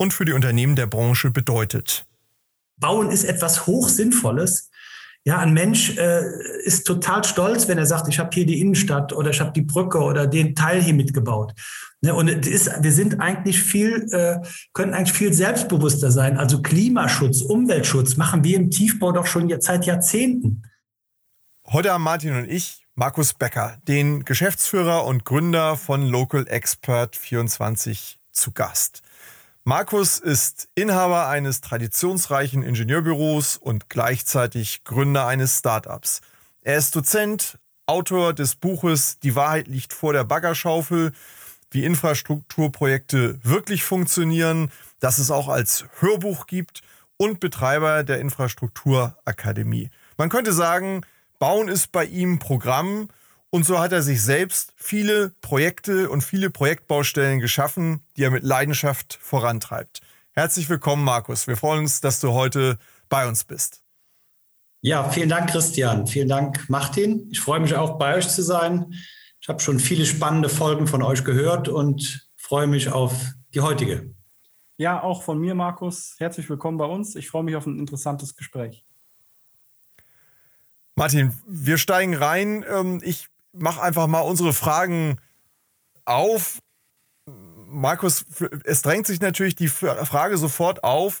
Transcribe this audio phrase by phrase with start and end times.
[0.00, 2.06] und für die Unternehmen der Branche bedeutet.
[2.78, 4.70] Bauen ist etwas Hochsinnvolles.
[5.24, 6.22] Ja, ein Mensch äh,
[6.64, 9.60] ist total stolz, wenn er sagt, ich habe hier die Innenstadt oder ich habe die
[9.60, 11.52] Brücke oder den Teil hier mitgebaut.
[12.00, 14.38] Ne, und ist, wir sind eigentlich viel, äh,
[14.72, 16.38] können eigentlich viel selbstbewusster sein.
[16.38, 20.62] Also Klimaschutz, Umweltschutz machen wir im Tiefbau doch schon seit Jahrzehnten.
[21.66, 28.18] Heute haben Martin und ich Markus Becker, den Geschäftsführer und Gründer von Local Expert 24
[28.32, 29.02] zu Gast.
[29.64, 36.22] Markus ist Inhaber eines traditionsreichen Ingenieurbüros und gleichzeitig Gründer eines Startups.
[36.62, 41.12] Er ist Dozent, Autor des Buches Die Wahrheit liegt vor der Baggerschaufel,
[41.70, 46.80] wie Infrastrukturprojekte wirklich funktionieren, dass es auch als Hörbuch gibt
[47.18, 49.90] und Betreiber der Infrastrukturakademie.
[50.16, 51.02] Man könnte sagen,
[51.38, 53.08] Bauen ist bei ihm Programm
[53.50, 58.44] und so hat er sich selbst viele Projekte und viele Projektbaustellen geschaffen, die er mit
[58.44, 60.00] Leidenschaft vorantreibt.
[60.32, 61.46] Herzlich willkommen, Markus.
[61.46, 63.82] Wir freuen uns, dass du heute bei uns bist.
[64.82, 66.06] Ja, vielen Dank, Christian.
[66.06, 67.28] Vielen Dank, Martin.
[67.30, 68.94] Ich freue mich auch, bei euch zu sein.
[69.40, 73.12] Ich habe schon viele spannende Folgen von euch gehört und freue mich auf
[73.52, 74.14] die heutige.
[74.76, 76.14] Ja, auch von mir, Markus.
[76.18, 77.14] Herzlich willkommen bei uns.
[77.16, 78.86] Ich freue mich auf ein interessantes Gespräch.
[80.94, 82.64] Martin, wir steigen rein.
[82.66, 85.18] Ähm, ich mach einfach mal unsere Fragen
[86.04, 86.58] auf.
[87.26, 88.24] Markus,
[88.64, 91.20] es drängt sich natürlich die Frage sofort auf.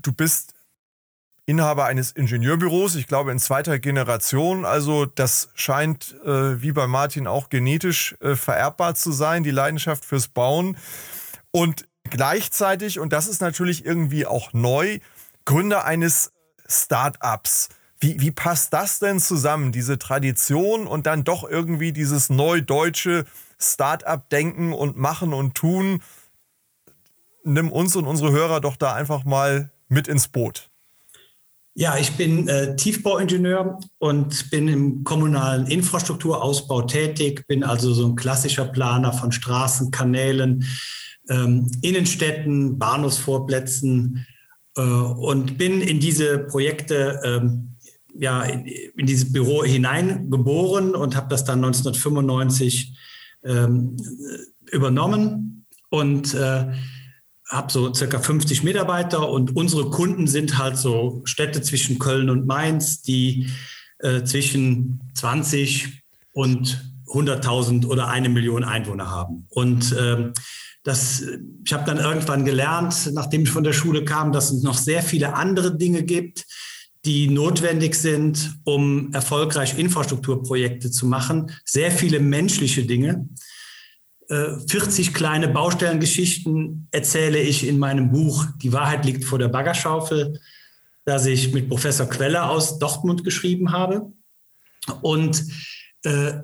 [0.00, 0.54] Du bist
[1.50, 4.64] Inhaber eines Ingenieurbüros, ich glaube in zweiter Generation.
[4.64, 10.04] Also das scheint äh, wie bei Martin auch genetisch äh, vererbbar zu sein, die Leidenschaft
[10.04, 10.76] fürs Bauen.
[11.50, 15.00] Und gleichzeitig, und das ist natürlich irgendwie auch neu,
[15.44, 16.32] Gründer eines
[16.68, 17.68] Start-ups.
[18.00, 23.26] Wie, wie passt das denn zusammen, diese Tradition und dann doch irgendwie dieses neudeutsche
[23.58, 26.02] Start-up-Denken und Machen und Tun?
[27.44, 30.70] Nimm uns und unsere Hörer doch da einfach mal mit ins Boot.
[31.74, 38.16] Ja, ich bin äh, Tiefbauingenieur und bin im kommunalen Infrastrukturausbau tätig, bin also so ein
[38.16, 40.64] klassischer Planer von Straßen, Kanälen,
[41.28, 44.26] ähm, Innenstädten, Bahnhofsvorplätzen
[44.76, 47.69] äh, und bin in diese Projekte ähm,
[48.18, 52.96] ja, in, in, dieses Büro hineingeboren und habe das dann 1995
[53.44, 53.96] ähm,
[54.70, 56.72] übernommen und äh,
[57.48, 62.46] habe so circa 50 Mitarbeiter und unsere Kunden sind halt so Städte zwischen Köln und
[62.46, 63.48] Mainz, die
[63.98, 69.46] äh, zwischen 20 und 100.000 oder eine Million Einwohner haben.
[69.48, 70.32] Und ähm,
[70.84, 71.22] das,
[71.64, 75.02] ich habe dann irgendwann gelernt, nachdem ich von der Schule kam, dass es noch sehr
[75.02, 76.46] viele andere Dinge gibt,
[77.04, 81.50] die notwendig sind, um erfolgreich Infrastrukturprojekte zu machen.
[81.64, 83.28] Sehr viele menschliche Dinge.
[84.28, 90.38] 40 äh, kleine Baustellengeschichten erzähle ich in meinem Buch Die Wahrheit liegt vor der Baggerschaufel,
[91.04, 94.12] das ich mit Professor Queller aus Dortmund geschrieben habe.
[95.00, 95.44] Und
[96.04, 96.34] äh,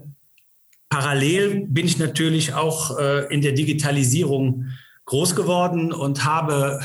[0.88, 4.66] parallel bin ich natürlich auch äh, in der Digitalisierung
[5.04, 6.80] groß geworden und habe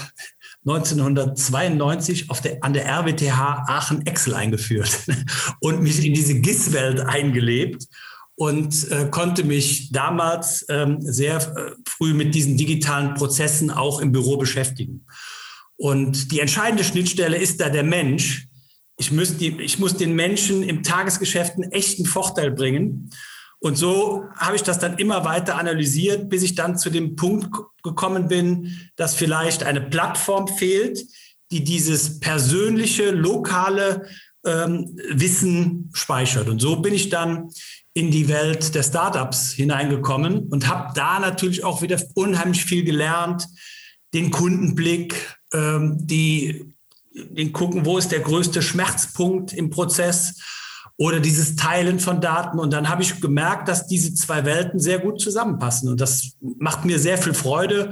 [0.65, 4.95] 1992 auf der, an der RWTH Aachen Excel eingeführt
[5.59, 7.87] und mich in diese GIS-Welt eingelebt
[8.35, 14.11] und äh, konnte mich damals ähm, sehr äh, früh mit diesen digitalen Prozessen auch im
[14.11, 15.05] Büro beschäftigen.
[15.77, 18.47] Und die entscheidende Schnittstelle ist da der Mensch.
[18.97, 23.09] Ich muss, die, ich muss den Menschen im Tagesgeschäft einen echten Vorteil bringen.
[23.63, 27.55] Und so habe ich das dann immer weiter analysiert, bis ich dann zu dem Punkt
[27.83, 31.05] gekommen bin, dass vielleicht eine Plattform fehlt,
[31.51, 34.07] die dieses persönliche, lokale
[34.45, 36.49] ähm, Wissen speichert.
[36.49, 37.49] Und so bin ich dann
[37.93, 43.45] in die Welt der Startups hineingekommen und habe da natürlich auch wieder unheimlich viel gelernt,
[44.15, 46.73] den Kundenblick, ähm, die,
[47.13, 50.41] den gucken, wo ist der größte Schmerzpunkt im Prozess
[51.01, 52.59] oder dieses Teilen von Daten.
[52.59, 55.89] Und dann habe ich gemerkt, dass diese zwei Welten sehr gut zusammenpassen.
[55.89, 57.89] Und das macht mir sehr viel Freude.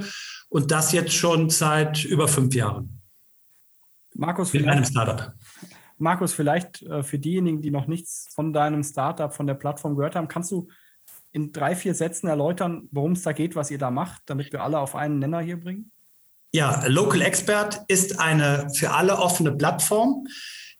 [0.48, 3.02] Und das jetzt schon seit über fünf Jahren.
[4.14, 5.32] Markus, in einem Startup.
[5.98, 10.14] Markus, vielleicht äh, für diejenigen, die noch nichts von deinem Startup, von der Plattform gehört
[10.14, 10.68] haben, kannst du
[11.32, 14.62] in drei, vier Sätzen erläutern, worum es da geht, was ihr da macht, damit wir
[14.62, 15.90] alle auf einen Nenner hier bringen?
[16.52, 20.28] Ja, Local Expert ist eine für alle offene Plattform.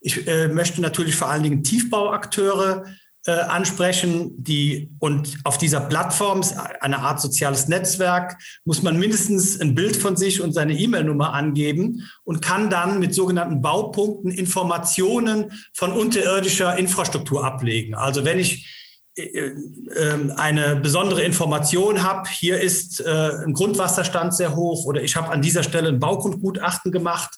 [0.01, 2.85] Ich äh, möchte natürlich vor allen Dingen Tiefbauakteure
[3.27, 6.41] äh, ansprechen, die und auf dieser Plattform
[6.79, 12.09] eine Art soziales Netzwerk, muss man mindestens ein Bild von sich und seine E-Mail-Nummer angeben
[12.23, 17.93] und kann dann mit sogenannten Baupunkten Informationen von unterirdischer Infrastruktur ablegen.
[17.93, 18.67] Also wenn ich
[19.15, 25.15] äh, äh, eine besondere Information habe, hier ist äh, ein Grundwasserstand sehr hoch oder ich
[25.15, 27.37] habe an dieser Stelle ein Baugrundgutachten gemacht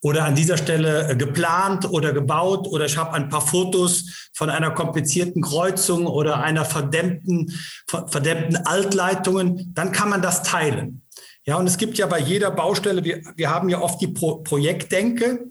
[0.00, 4.70] oder an dieser Stelle geplant oder gebaut oder ich habe ein paar Fotos von einer
[4.70, 7.52] komplizierten Kreuzung oder einer verdämmten,
[7.86, 11.02] verdämmten Altleitungen, dann kann man das teilen.
[11.46, 14.36] Ja, und es gibt ja bei jeder Baustelle, wir, wir haben ja oft die Pro
[14.36, 15.46] Projektdenke,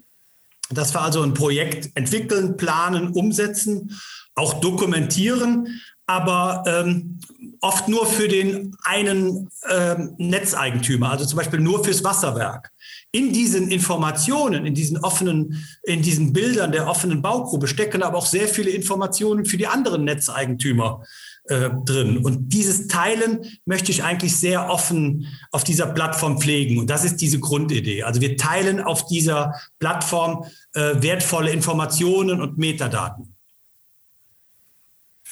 [0.69, 3.95] dass wir also ein Projekt entwickeln, planen, umsetzen
[4.36, 7.19] auch dokumentieren, aber ähm,
[7.62, 12.72] oft nur für den einen ähm, Netzeigentümer, also zum Beispiel nur fürs Wasserwerk.
[13.15, 18.25] In diesen Informationen, in diesen offenen, in diesen Bildern der offenen Baugrube stecken aber auch
[18.25, 21.04] sehr viele Informationen für die anderen Netzeigentümer
[21.45, 22.18] äh, drin.
[22.18, 26.80] Und dieses Teilen möchte ich eigentlich sehr offen auf dieser Plattform pflegen.
[26.80, 28.01] Und das ist diese Grundidee.
[28.01, 33.33] Also wir teilen auf dieser Plattform äh, wertvolle Informationen und Metadaten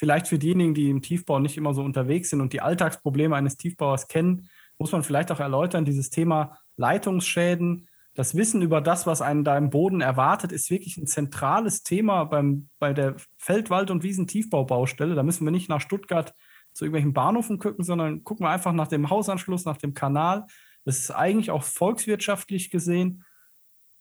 [0.02, 3.56] vielleicht für diejenigen, die im Tiefbau nicht immer so unterwegs sind und die Alltagsprobleme eines
[3.56, 4.50] Tiefbauers kennen,
[4.80, 9.58] muss man vielleicht auch erläutern, dieses Thema Leitungsschäden, das Wissen über das, was einen da
[9.58, 15.16] im Boden erwartet, ist wirklich ein zentrales Thema beim, bei der Feldwald- und Wiesentiefbaubaustelle.
[15.16, 16.34] Da müssen wir nicht nach Stuttgart
[16.74, 20.46] zu irgendwelchen Bahnhöfen gucken, sondern gucken wir einfach nach dem Hausanschluss, nach dem Kanal.
[20.84, 23.24] Das ist eigentlich auch volkswirtschaftlich gesehen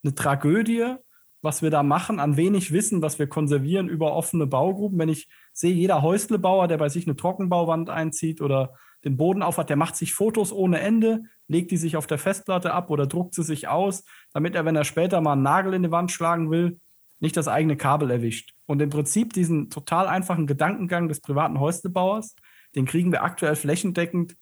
[0.02, 0.96] eine Tragödie,
[1.42, 4.98] was wir da machen, an wenig Wissen, was wir konservieren über offene Baugruppen.
[4.98, 8.74] Wenn ich sehe, jeder Häuslebauer, der bei sich eine Trockenbauwand einzieht oder
[9.04, 12.72] den Boden aufhat, der macht sich Fotos ohne Ende, legt die sich auf der Festplatte
[12.72, 15.82] ab oder druckt sie sich aus, damit er, wenn er später mal einen Nagel in
[15.82, 16.80] die Wand schlagen will,
[17.18, 18.54] nicht das eigene Kabel erwischt.
[18.66, 22.34] Und im Prinzip diesen total einfachen Gedankengang des privaten Häuslebauers,
[22.74, 24.36] den kriegen wir aktuell flächendeckend,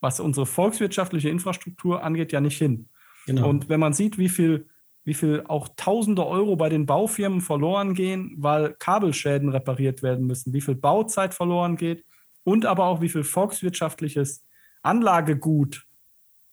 [0.00, 2.88] was unsere volkswirtschaftliche Infrastruktur angeht, ja nicht hin.
[3.26, 3.48] Genau.
[3.48, 4.66] Und wenn man sieht, wie viel
[5.04, 10.52] wie viel auch tausende Euro bei den Baufirmen verloren gehen, weil Kabelschäden repariert werden müssen,
[10.52, 12.04] wie viel Bauzeit verloren geht
[12.48, 14.42] und aber auch wie viel volkswirtschaftliches
[14.82, 15.86] Anlagegut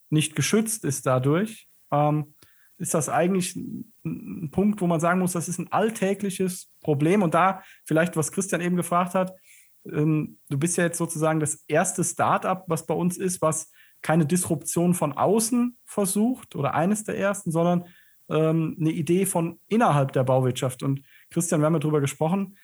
[0.10, 2.36] nicht geschützt ist dadurch, ähm,
[2.78, 7.24] ist das eigentlich ein Punkt, wo man sagen muss, das ist ein alltägliches Problem.
[7.24, 9.34] Und da vielleicht, was Christian eben gefragt hat,
[9.86, 13.72] ähm, du bist ja jetzt sozusagen das erste Startup, was bei uns ist, was
[14.02, 17.86] keine Disruption von außen versucht oder eines der ersten, sondern
[18.28, 20.84] ähm, eine Idee von innerhalb der Bauwirtschaft.
[20.84, 22.58] Und Christian, wir haben ja drüber gesprochen,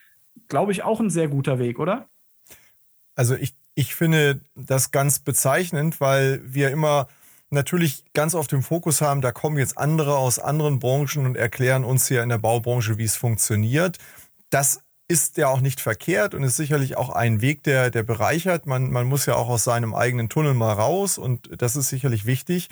[0.50, 2.11] glaube ich, auch ein sehr guter Weg, oder?
[3.16, 7.08] Also ich, ich finde das ganz bezeichnend, weil wir immer
[7.50, 11.84] natürlich ganz auf dem Fokus haben, da kommen jetzt andere aus anderen Branchen und erklären
[11.84, 13.98] uns hier in der Baubranche, wie es funktioniert.
[14.50, 18.66] Das ist ja auch nicht verkehrt und ist sicherlich auch ein Weg, der, der bereichert.
[18.66, 22.26] Man, man muss ja auch aus seinem eigenen Tunnel mal raus und das ist sicherlich
[22.26, 22.70] wichtig.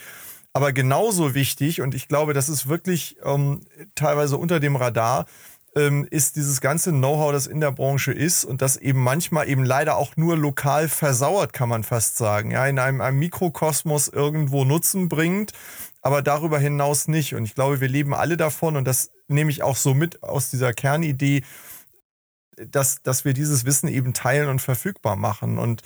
[0.54, 3.62] Aber genauso wichtig, und ich glaube, das ist wirklich ähm,
[3.94, 5.26] teilweise unter dem Radar,
[5.76, 9.64] ähm, ist dieses ganze Know-how, das in der Branche ist und das eben manchmal eben
[9.64, 12.52] leider auch nur lokal versauert, kann man fast sagen.
[12.52, 15.54] Ja, in einem, einem Mikrokosmos irgendwo Nutzen bringt,
[16.02, 17.36] aber darüber hinaus nicht.
[17.36, 20.50] Und ich glaube, wir leben alle davon und das nehme ich auch so mit aus
[20.50, 21.44] dieser Kernidee,
[22.58, 25.58] dass, dass wir dieses Wissen eben teilen und verfügbar machen.
[25.58, 25.84] Und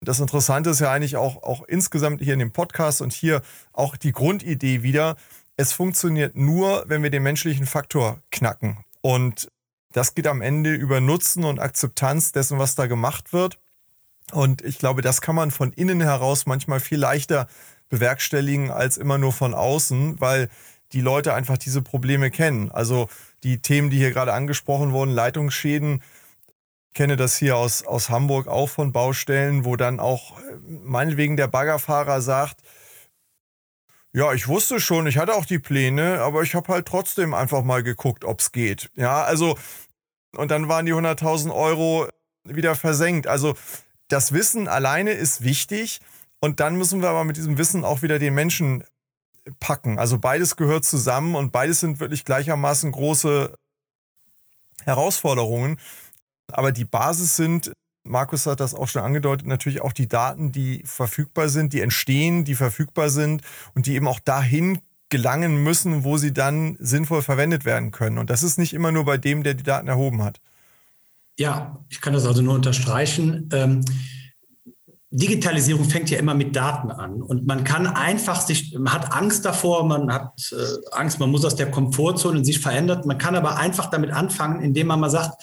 [0.00, 3.42] das Interessante ist ja eigentlich auch, auch insgesamt hier in dem Podcast und hier
[3.72, 5.16] auch die Grundidee wieder.
[5.56, 8.78] Es funktioniert nur, wenn wir den menschlichen Faktor knacken.
[9.02, 9.50] Und
[9.92, 13.58] das geht am Ende über Nutzen und Akzeptanz dessen, was da gemacht wird.
[14.32, 17.46] Und ich glaube, das kann man von innen heraus manchmal viel leichter
[17.90, 20.48] bewerkstelligen als immer nur von außen, weil
[20.92, 22.70] die Leute einfach diese Probleme kennen.
[22.70, 23.08] Also
[23.42, 26.02] die Themen, die hier gerade angesprochen wurden, Leitungsschäden,
[26.94, 31.48] kenne das hier aus, aus Hamburg auch von Baustellen, wo dann auch äh, meinetwegen der
[31.48, 32.62] Baggerfahrer sagt,
[34.14, 37.62] ja, ich wusste schon, ich hatte auch die Pläne, aber ich habe halt trotzdem einfach
[37.62, 38.90] mal geguckt, ob es geht.
[38.94, 39.56] Ja, also,
[40.36, 42.08] und dann waren die 100.000 Euro
[42.44, 43.26] wieder versenkt.
[43.26, 43.54] Also,
[44.08, 46.00] das Wissen alleine ist wichtig
[46.40, 48.84] und dann müssen wir aber mit diesem Wissen auch wieder den Menschen
[49.60, 49.98] packen.
[49.98, 53.54] Also, beides gehört zusammen und beides sind wirklich gleichermaßen große
[54.84, 55.78] Herausforderungen.
[56.48, 57.72] Aber die Basis sind,
[58.04, 62.44] Markus hat das auch schon angedeutet, natürlich auch die Daten, die verfügbar sind, die entstehen,
[62.44, 63.42] die verfügbar sind
[63.74, 68.18] und die eben auch dahin gelangen müssen, wo sie dann sinnvoll verwendet werden können.
[68.18, 70.40] Und das ist nicht immer nur bei dem, der die Daten erhoben hat.
[71.38, 73.48] Ja, ich kann das also nur unterstreichen.
[73.52, 73.84] Ähm,
[75.10, 79.44] Digitalisierung fängt ja immer mit Daten an und man kann einfach sich, man hat Angst
[79.44, 83.02] davor, man hat äh, Angst, man muss aus der Komfortzone sich verändern.
[83.04, 85.42] Man kann aber einfach damit anfangen, indem man mal sagt,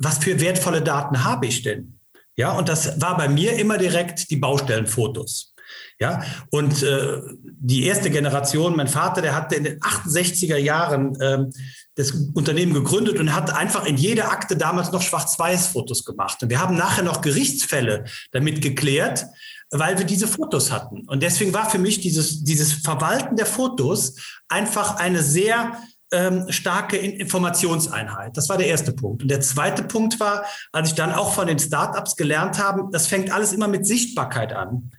[0.00, 1.98] was für wertvolle Daten habe ich denn?
[2.36, 5.54] Ja, und das war bei mir immer direkt die Baustellenfotos.
[6.00, 11.52] Ja, und äh, die erste Generation, mein Vater, der hatte in den 68er Jahren ähm,
[11.94, 16.42] das Unternehmen gegründet und hat einfach in jeder Akte damals noch Schwarz-Weiß-Fotos gemacht.
[16.42, 19.26] Und wir haben nachher noch Gerichtsfälle damit geklärt,
[19.70, 21.06] weil wir diese Fotos hatten.
[21.06, 24.16] Und deswegen war für mich dieses, dieses Verwalten der Fotos
[24.48, 25.76] einfach eine sehr
[26.12, 28.36] ähm, starke Informationseinheit.
[28.36, 29.22] Das war der erste Punkt.
[29.22, 33.06] Und der zweite Punkt war, als ich dann auch von den Startups gelernt habe, das
[33.06, 34.90] fängt alles immer mit Sichtbarkeit an.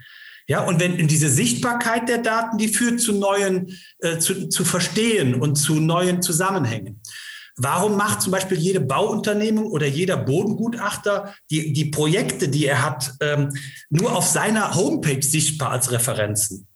[0.47, 5.35] Ja, und wenn diese Sichtbarkeit der Daten, die führt zu neuen, äh, zu, zu Verstehen
[5.35, 7.01] und zu neuen Zusammenhängen.
[7.57, 13.13] Warum macht zum Beispiel jede Bauunternehmung oder jeder Bodengutachter die, die Projekte, die er hat,
[13.21, 13.49] ähm,
[13.89, 16.67] nur auf seiner Homepage sichtbar als Referenzen?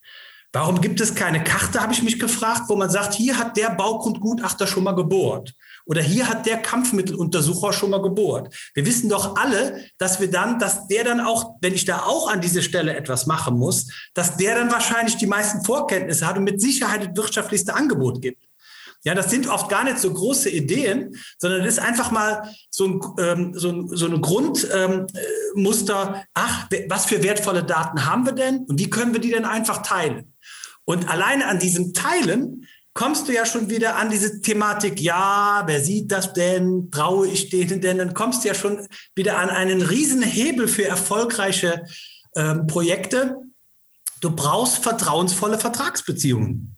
[0.56, 3.72] Warum gibt es keine Karte, habe ich mich gefragt, wo man sagt, hier hat der
[3.72, 5.54] Baugrundgutachter schon mal gebohrt.
[5.86, 8.56] Oder hier hat der Kampfmitteluntersucher schon mal gebohrt.
[8.74, 12.32] Wir wissen doch alle, dass wir dann, dass der dann auch, wenn ich da auch
[12.32, 16.46] an diese Stelle etwas machen muss, dass der dann wahrscheinlich die meisten Vorkenntnisse hat und
[16.46, 18.46] mit Sicherheit das wirtschaftlichste Angebot gibt.
[19.04, 22.88] Ja, das sind oft gar nicht so große Ideen, sondern das ist einfach mal so
[22.88, 26.16] ein, ähm, so ein, so ein Grundmuster.
[26.16, 29.46] Ähm, ach, was für wertvolle Daten haben wir denn und wie können wir die denn
[29.46, 30.32] einfach teilen?
[30.86, 35.82] Und alleine an diesem Teilen kommst du ja schon wieder an diese Thematik, ja, wer
[35.84, 39.82] sieht das denn, traue ich denen denn, dann kommst du ja schon wieder an einen
[39.82, 41.84] riesen Hebel für erfolgreiche
[42.36, 43.36] ähm, Projekte.
[44.22, 46.75] Du brauchst vertrauensvolle Vertragsbeziehungen.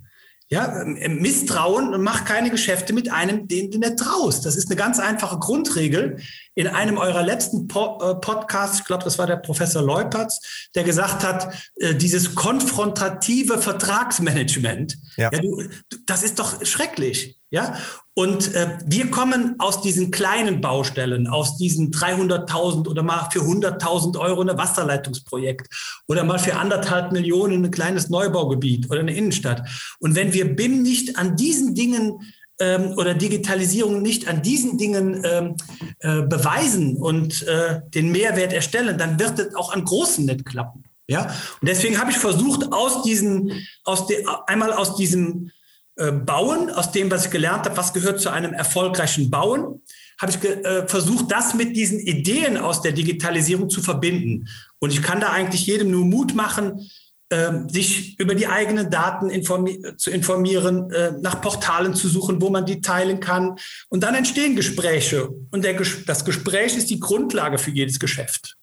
[0.49, 4.45] Ja, ähm, Misstrauen und mach keine Geschäfte mit einem, den du nicht traust.
[4.45, 6.21] Das ist eine ganz einfache Grundregel.
[6.55, 10.85] In einem eurer letzten po äh, Podcasts, ich glaube, das war der Professor Leupertz, der
[10.85, 15.29] gesagt hat, äh, dieses konfrontative Vertragsmanagement, ja.
[15.33, 15.63] ja du,
[16.05, 17.37] das ist doch schrecklich.
[17.49, 17.77] Ja,
[18.17, 24.17] und äh, wir kommen aus diesen kleinen Baustellen, aus diesen 300.000 oder mal für 100.000
[24.17, 25.67] Euro ein Wasserleitungsprojekt
[26.07, 29.61] oder mal für anderthalb Millionen ein kleines Neubaugebiet oder eine Innenstadt.
[29.99, 32.23] Und wenn wir BIM nicht an diesen Dingen
[32.59, 35.55] ähm, oder Digitalisierung nicht an diesen Dingen ähm,
[35.99, 40.85] äh, beweisen und äh, den Mehrwert erstellen, dann wird es auch an großen nicht klappen.
[41.07, 41.25] Ja,
[41.61, 43.51] und deswegen habe ich versucht, aus diesen,
[43.83, 45.51] aus de, einmal aus diesem
[45.97, 49.81] äh, bauen, aus dem, was ich gelernt habe, was gehört zu einem erfolgreichen Bauen,
[50.19, 54.47] habe ich äh, versucht, das mit diesen Ideen aus der Digitalisierung zu verbinden.
[54.79, 56.89] Und ich kann da eigentlich jedem nur Mut machen,
[57.29, 62.49] äh, sich über die eigenen Daten informi zu informieren, äh, nach Portalen zu suchen, wo
[62.49, 63.55] man die teilen kann.
[63.89, 65.29] Und dann entstehen Gespräche.
[65.51, 68.55] Und Ges das Gespräch ist die Grundlage für jedes Geschäft.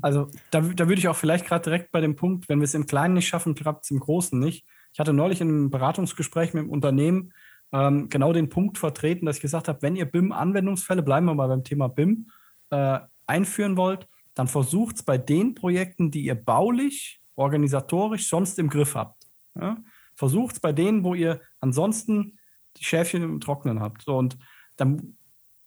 [0.00, 2.74] Also da, da würde ich auch vielleicht gerade direkt bei dem Punkt, wenn wir es
[2.74, 4.64] im Kleinen nicht schaffen, klappt es im Großen nicht.
[4.92, 7.32] Ich hatte neulich in einem Beratungsgespräch mit dem Unternehmen
[7.72, 11.48] ähm, genau den Punkt vertreten, dass ich gesagt habe, wenn ihr BIM-Anwendungsfälle, bleiben wir mal
[11.48, 12.30] beim Thema BIM,
[12.70, 18.68] äh, einführen wollt, dann versucht es bei den Projekten, die ihr baulich, organisatorisch sonst im
[18.68, 19.26] Griff habt.
[19.54, 19.78] Ja?
[20.14, 22.38] Versucht es bei denen, wo ihr ansonsten
[22.76, 24.02] die Schäfchen im Trocknen habt.
[24.02, 24.38] So, und
[24.76, 25.16] dann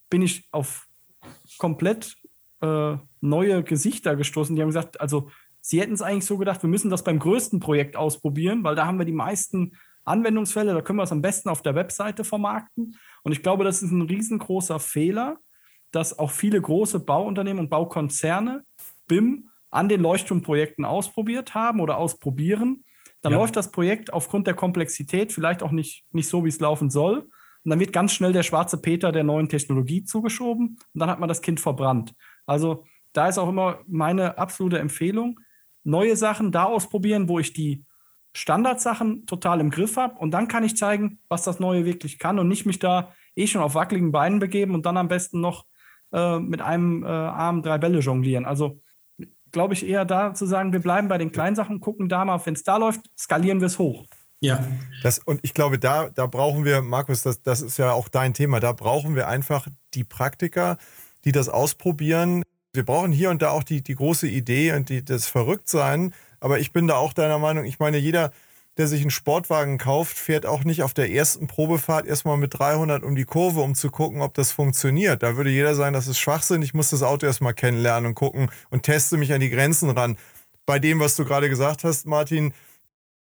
[0.10, 0.88] bin ich auf
[1.58, 2.16] komplett
[2.62, 5.30] äh, neue Gesichter gestoßen, die haben gesagt, also
[5.68, 8.86] Sie hätten es eigentlich so gedacht, wir müssen das beim größten Projekt ausprobieren, weil da
[8.86, 12.96] haben wir die meisten Anwendungsfälle, da können wir es am besten auf der Webseite vermarkten.
[13.24, 15.40] Und ich glaube, das ist ein riesengroßer Fehler,
[15.90, 18.64] dass auch viele große Bauunternehmen und Baukonzerne
[19.08, 22.84] BIM an den Leuchtturmprojekten ausprobiert haben oder ausprobieren.
[23.24, 23.40] Dann ja.
[23.40, 27.22] läuft das Projekt aufgrund der Komplexität vielleicht auch nicht, nicht so, wie es laufen soll.
[27.22, 31.20] Und dann wird ganz schnell der schwarze Peter der neuen Technologie zugeschoben und dann hat
[31.20, 32.14] man das Kind verbrannt.
[32.46, 35.40] Also da ist auch immer meine absolute Empfehlung,
[35.86, 37.86] neue Sachen da ausprobieren, wo ich die
[38.34, 42.38] Standardsachen total im Griff habe und dann kann ich zeigen, was das Neue wirklich kann
[42.38, 45.66] und nicht mich da eh schon auf wackeligen Beinen begeben und dann am besten noch
[46.12, 48.46] äh, mit einem äh, Arm drei Bälle jonglieren.
[48.46, 48.82] Also
[49.52, 52.46] glaube ich eher da zu sagen, wir bleiben bei den kleinen Sachen, gucken da mal,
[52.46, 54.06] wenn es da läuft, skalieren wir es hoch.
[54.42, 54.68] Ja.
[55.02, 58.34] Das, und ich glaube, da, da brauchen wir, Markus, das, das ist ja auch dein
[58.34, 60.78] Thema, da brauchen wir einfach die Praktiker,
[61.24, 62.44] die das ausprobieren,
[62.76, 66.14] wir brauchen hier und da auch die, die große Idee und die, das Verrücktsein.
[66.40, 68.32] Aber ich bin da auch deiner Meinung, ich meine, jeder,
[68.78, 73.04] der sich einen Sportwagen kauft, fährt auch nicht auf der ersten Probefahrt erstmal mit 300
[73.04, 75.24] um die Kurve, um zu gucken, ob das funktioniert.
[75.24, 76.62] Da würde jeder sagen, das ist Schwachsinn.
[76.62, 80.18] Ich muss das Auto erstmal kennenlernen und gucken und teste mich an die Grenzen ran.
[80.66, 82.54] Bei dem, was du gerade gesagt hast, Martin,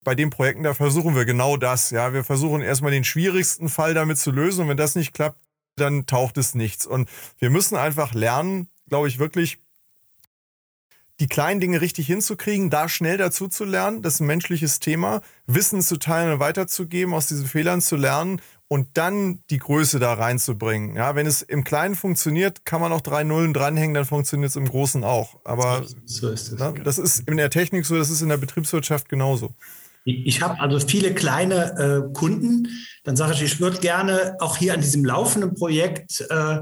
[0.04, 1.90] bei den Projekten, da versuchen wir genau das.
[1.90, 4.62] Ja, wir versuchen erstmal den schwierigsten Fall damit zu lösen.
[4.62, 5.38] Und wenn das nicht klappt,
[5.76, 6.86] dann taucht es nichts.
[6.86, 9.58] Und wir müssen einfach lernen, glaube ich, wirklich
[11.20, 15.20] die kleinen Dinge richtig hinzukriegen, da schnell dazu zu lernen, das ist ein menschliches Thema,
[15.46, 20.14] Wissen zu teilen und weiterzugeben, aus diesen Fehlern zu lernen und dann die Größe da
[20.14, 20.96] reinzubringen.
[20.96, 24.56] Ja, wenn es im Kleinen funktioniert, kann man auch drei Nullen dranhängen, dann funktioniert es
[24.56, 25.40] im Großen auch.
[25.44, 26.58] Aber so ist es.
[26.58, 29.54] Na, das ist in der Technik so, das ist in der Betriebswirtschaft genauso.
[30.04, 32.68] Ich habe also viele kleine äh, Kunden.
[33.04, 36.60] Dann sage ich, ich würde gerne auch hier an diesem laufenden Projekt äh,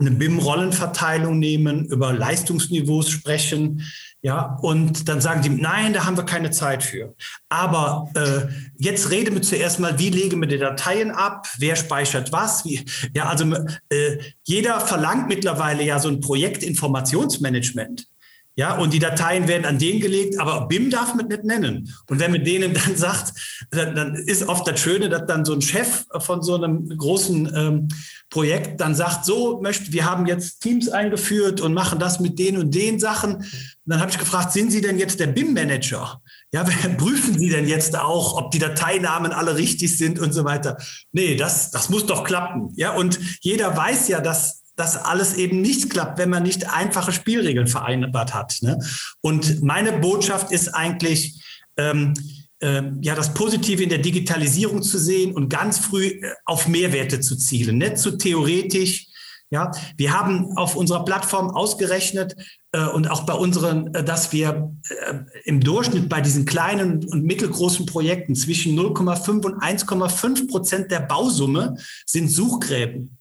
[0.00, 3.82] eine BIM-Rollenverteilung nehmen, über Leistungsniveaus sprechen.
[4.24, 7.14] Ja, und dann sagen die, nein, da haben wir keine Zeit für.
[7.48, 12.30] Aber äh, jetzt reden wir zuerst mal, wie legen wir die Dateien ab, wer speichert
[12.30, 12.64] was.
[12.64, 12.84] Wie,
[13.14, 13.52] ja, also
[13.88, 18.06] äh, jeder verlangt mittlerweile ja so ein Projektinformationsmanagement.
[18.54, 21.94] Ja, und die Dateien werden an den gelegt, aber BIM darf man nicht nennen.
[22.08, 23.32] Und wenn man denen dann sagt,
[23.70, 27.50] dann, dann ist oft das Schöne, dass dann so ein Chef von so einem großen
[27.56, 27.88] ähm,
[28.28, 32.58] Projekt dann sagt, so möchte, wir haben jetzt Teams eingeführt und machen das mit den
[32.58, 33.36] und den Sachen.
[33.36, 33.46] Und
[33.86, 36.20] dann habe ich gefragt, sind Sie denn jetzt der BIM-Manager?
[36.52, 36.64] Ja,
[36.98, 40.76] prüfen Sie denn jetzt auch, ob die Dateinamen alle richtig sind und so weiter?
[41.12, 42.70] Nee, das, das muss doch klappen.
[42.76, 47.12] Ja, und jeder weiß ja, dass dass alles eben nicht klappt, wenn man nicht einfache
[47.12, 48.58] Spielregeln vereinbart hat.
[48.62, 48.80] Ne?
[49.20, 51.40] Und meine Botschaft ist eigentlich,
[51.76, 52.14] ähm,
[52.60, 57.20] ähm, ja, das Positive in der Digitalisierung zu sehen und ganz früh äh, auf Mehrwerte
[57.20, 59.06] zu zielen, nicht zu theoretisch.
[59.50, 62.34] Ja, wir haben auf unserer Plattform ausgerechnet
[62.72, 67.22] äh, und auch bei unseren, äh, dass wir äh, im Durchschnitt bei diesen kleinen und
[67.22, 73.16] mittelgroßen Projekten zwischen 0,5 und 1,5 Prozent der Bausumme sind Suchgräben.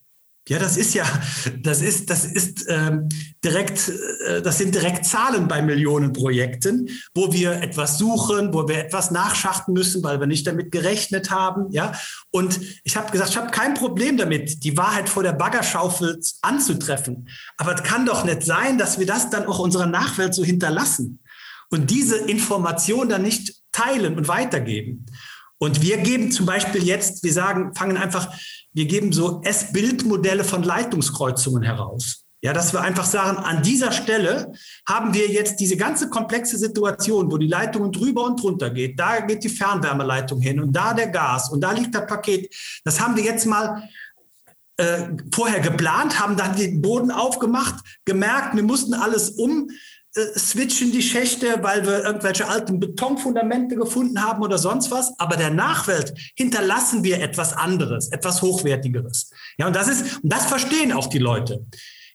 [0.50, 1.06] Ja, das ist ja,
[1.62, 3.08] das ist, das ist ähm,
[3.44, 3.92] direkt,
[4.26, 9.74] äh, das sind direkt Zahlen bei Millionenprojekten, wo wir etwas suchen, wo wir etwas nachschachten
[9.74, 11.72] müssen, weil wir nicht damit gerechnet haben.
[11.72, 11.92] Ja,
[12.32, 17.30] und ich habe gesagt, ich habe kein Problem damit, die Wahrheit vor der Baggerschaufel anzutreffen.
[17.58, 21.20] Aber es kann doch nicht sein, dass wir das dann auch unserer Nachwelt so hinterlassen
[21.70, 25.06] und diese Information dann nicht teilen und weitergeben.
[25.60, 28.34] Und wir geben zum Beispiel jetzt, wir sagen, fangen einfach
[28.74, 32.26] wir geben so S-Bildmodelle von Leitungskreuzungen heraus.
[32.44, 34.52] Ja, dass wir einfach sagen, an dieser Stelle
[34.88, 39.00] haben wir jetzt diese ganze komplexe Situation, wo die Leitungen drüber und drunter geht.
[39.00, 42.52] Da geht die Fernwärmeleitung hin und da der Gas und da liegt das Paket.
[42.84, 43.88] Das haben wir jetzt mal
[44.78, 49.70] äh, vorher geplant, haben dann den Boden aufgemacht, gemerkt, wir mussten alles um
[50.14, 55.14] switchen die Schächte, weil wir irgendwelche alten Betonfundamente gefunden haben oder sonst was.
[55.20, 59.32] Aber der Nachwelt hinterlassen wir etwas anderes, etwas Hochwertigeres.
[59.58, 61.66] Ja, und das ist, und das verstehen auch die Leute.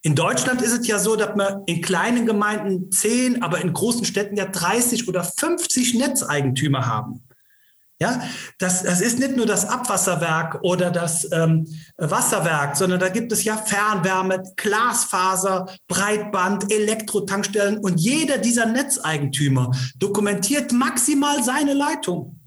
[0.02, 4.04] In Deutschland ist es ja so, dass wir in kleinen Gemeinden zehn, aber in großen
[4.04, 7.25] Städten ja 30 oder 50 Netzeigentümer haben.
[7.98, 8.22] Ja,
[8.59, 13.42] das, das ist nicht nur das Abwasserwerk oder das ähm, Wasserwerk, sondern da gibt es
[13.44, 22.38] ja Fernwärme, Glasfaser, Breitband, Elektrotankstellen und jeder dieser Netzeigentümer dokumentiert maximal seine Leitung.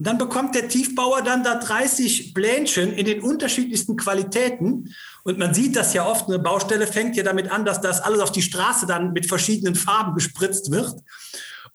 [0.00, 4.94] Und dann bekommt der Tiefbauer dann da 30 Plänchen in den unterschiedlichsten Qualitäten.
[5.24, 8.20] Und man sieht das ja oft, eine Baustelle fängt ja damit an, dass das alles
[8.20, 10.94] auf die Straße dann mit verschiedenen Farben gespritzt wird.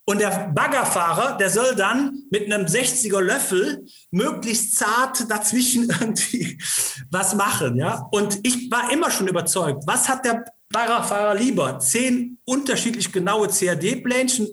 [0.07, 6.59] Und der Baggerfahrer, der soll dann mit einem 60er Löffel möglichst zart dazwischen irgendwie
[7.09, 8.07] was machen, ja.
[8.11, 11.79] Und ich war immer schon überzeugt, was hat der Baggerfahrer lieber?
[11.79, 14.49] Zehn unterschiedlich genaue CAD-Plänchen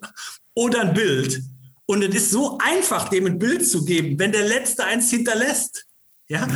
[0.54, 1.42] oder ein Bild?
[1.84, 5.86] Und es ist so einfach, dem ein Bild zu geben, wenn der Letzte eins hinterlässt,
[6.28, 6.48] ja.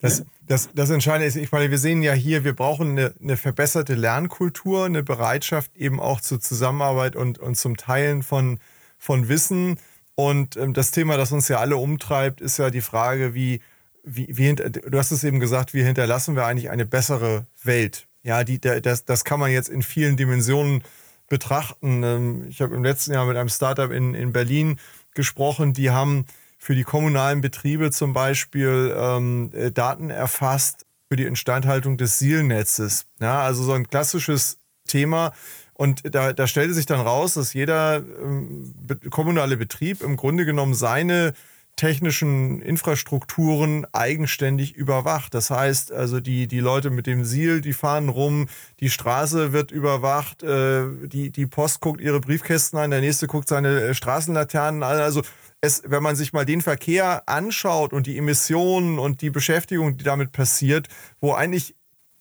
[0.00, 3.36] Das, das, das Entscheidende ist, ich meine, wir sehen ja hier, wir brauchen eine, eine
[3.36, 8.58] verbesserte Lernkultur, eine Bereitschaft eben auch zur Zusammenarbeit und, und zum Teilen von,
[8.98, 9.78] von Wissen.
[10.14, 13.60] Und ähm, das Thema, das uns ja alle umtreibt, ist ja die Frage, wie,
[14.04, 18.06] wie, wie du hast es eben gesagt, wie hinterlassen wir eigentlich eine bessere Welt?
[18.22, 20.82] Ja, die, das, das kann man jetzt in vielen Dimensionen
[21.28, 22.02] betrachten.
[22.02, 24.78] Ähm, ich habe im letzten Jahr mit einem Startup in, in Berlin
[25.14, 26.26] gesprochen, die haben
[26.64, 33.04] für die kommunalen Betriebe zum Beispiel ähm, äh, Daten erfasst für die Instandhaltung des Sielnetzes.
[33.20, 34.56] Ja, also so ein klassisches
[34.88, 35.34] Thema.
[35.74, 38.74] Und da, da stellte sich dann raus, dass jeder ähm,
[39.10, 41.34] kommunale Betrieb im Grunde genommen seine
[41.76, 45.34] technischen Infrastrukturen eigenständig überwacht.
[45.34, 48.46] Das heißt, also die, die Leute mit dem Siel, die fahren rum,
[48.80, 53.48] die Straße wird überwacht, äh, die, die Post guckt ihre Briefkästen an, der nächste guckt
[53.48, 54.98] seine äh, Straßenlaternen an.
[54.98, 55.22] Also
[55.60, 60.04] es, wenn man sich mal den Verkehr anschaut und die Emissionen und die Beschäftigung, die
[60.04, 60.88] damit passiert,
[61.20, 61.74] wo eigentlich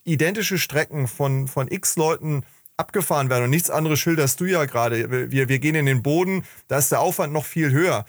[0.04, 2.44] identische Strecken von, von x Leuten
[2.78, 5.32] abgefahren werden und nichts anderes schilderst du ja gerade.
[5.32, 8.06] Wir, wir gehen in den Boden, da ist der Aufwand noch viel höher.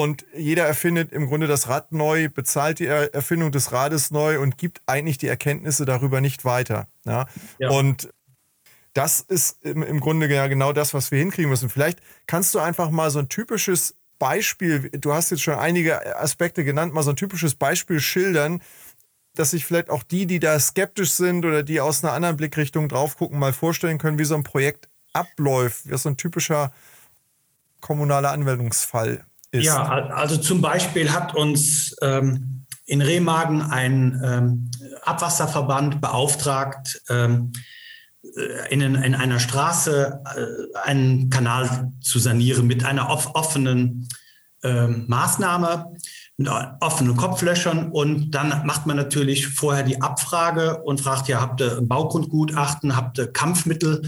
[0.00, 4.56] Und jeder erfindet im Grunde das Rad neu, bezahlt die Erfindung des Rades neu und
[4.56, 6.86] gibt eigentlich die Erkenntnisse darüber nicht weiter.
[7.04, 7.26] Ja?
[7.58, 7.68] ja.
[7.68, 8.08] Und
[8.94, 11.68] das ist im, im Grunde ja genau das, was wir hinkriegen müssen.
[11.68, 16.64] Vielleicht kannst du einfach mal so ein typisches Beispiel, du hast jetzt schon einige Aspekte
[16.64, 18.62] genannt, mal so ein typisches Beispiel schildern,
[19.34, 22.88] dass sich vielleicht auch die, die da skeptisch sind oder die aus einer anderen Blickrichtung
[22.88, 26.72] drauf gucken, mal vorstellen können, wie so ein Projekt abläuft, wie so ein typischer
[27.82, 29.64] kommunaler Anwendungsfall ist.
[29.64, 34.70] Ja, also zum Beispiel hat uns ähm, in Remagen ein ähm,
[35.02, 37.52] Abwasserverband beauftragt, ähm,
[38.36, 44.08] äh, in, in, einer Straße äh, einen Kanal zu sanieren mit einer off offenen
[44.62, 45.86] äh, Maßnahme,
[46.36, 46.48] mit
[46.80, 47.90] offenen Kopflöchern.
[47.92, 52.96] Und dann macht man natürlich vorher die Abfrage und fragt, ja, habt ihr ein Baugrundgutachten,
[52.96, 54.02] habt ihr Kampfmittel?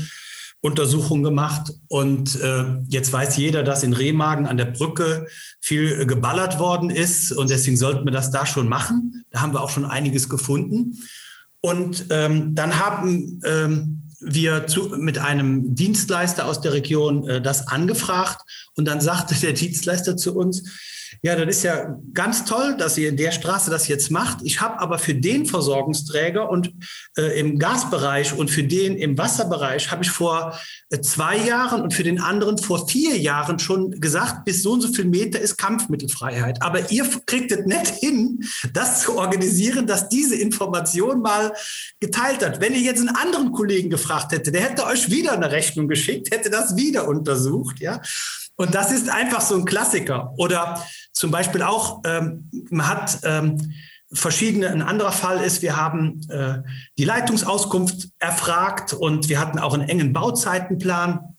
[0.63, 5.27] Untersuchung gemacht und äh, jetzt weiß jeder, dass in Remagen an der Brücke
[5.61, 9.25] viel geballert worden ist und deswegen sollten wir das da schon machen.
[9.33, 10.99] Da haben wir auch schon einiges gefunden.
[11.61, 17.67] Und ähm, dann haben ähm, wir zu, mit einem Dienstleister aus der Region äh, das
[17.67, 18.43] angefragt
[18.77, 20.63] und dann sagte der Dienstleister zu uns,
[21.25, 24.39] ja, das ist ja ganz toll, dass ihr in der Straße das jetzt macht.
[24.43, 26.73] Ich habe aber für den Versorgungsträger und
[27.17, 30.59] äh, im Gasbereich und für den im Wasserbereich habe ich vor
[30.91, 34.81] äh, zwei Jahren und für den anderen vor vier Jahren schon gesagt, bis so und
[34.81, 36.61] so viel Meter ist Kampfmittelfreiheit.
[36.61, 38.41] Aber ihr kriegt es nicht hin,
[38.73, 41.53] das zu organisieren, dass diese Information mal
[42.01, 42.61] geteilt hat.
[42.61, 46.35] Wenn ihr jetzt einen anderen Kollegen gefragt hätte, der hätte euch wieder eine Rechnung geschickt,
[46.35, 48.01] hätte das wieder untersucht, ja.
[48.57, 50.33] Und das ist einfach so ein Klassiker.
[50.37, 53.73] Oder zum Beispiel auch, ähm, man hat ähm,
[54.13, 56.59] verschiedene, ein anderer Fall ist, wir haben äh,
[56.99, 61.33] die Leitungsauskunft erfragt und wir hatten auch einen engen Bauzeitenplan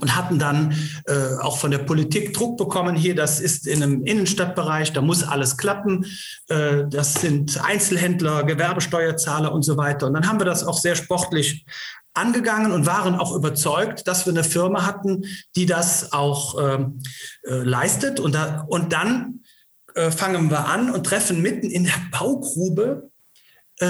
[0.00, 0.74] und hatten dann
[1.06, 5.24] äh, auch von der Politik Druck bekommen, hier, das ist in einem Innenstadtbereich, da muss
[5.24, 6.06] alles klappen,
[6.48, 10.06] äh, das sind Einzelhändler, Gewerbesteuerzahler und so weiter.
[10.06, 11.64] Und dann haben wir das auch sehr sportlich
[12.14, 15.24] angegangen und waren auch überzeugt, dass wir eine Firma hatten,
[15.56, 17.00] die das auch ähm,
[17.44, 18.20] äh, leistet.
[18.20, 19.40] Und, da, und dann
[19.94, 23.10] äh, fangen wir an und treffen mitten in der Baugrube
[23.78, 23.86] äh,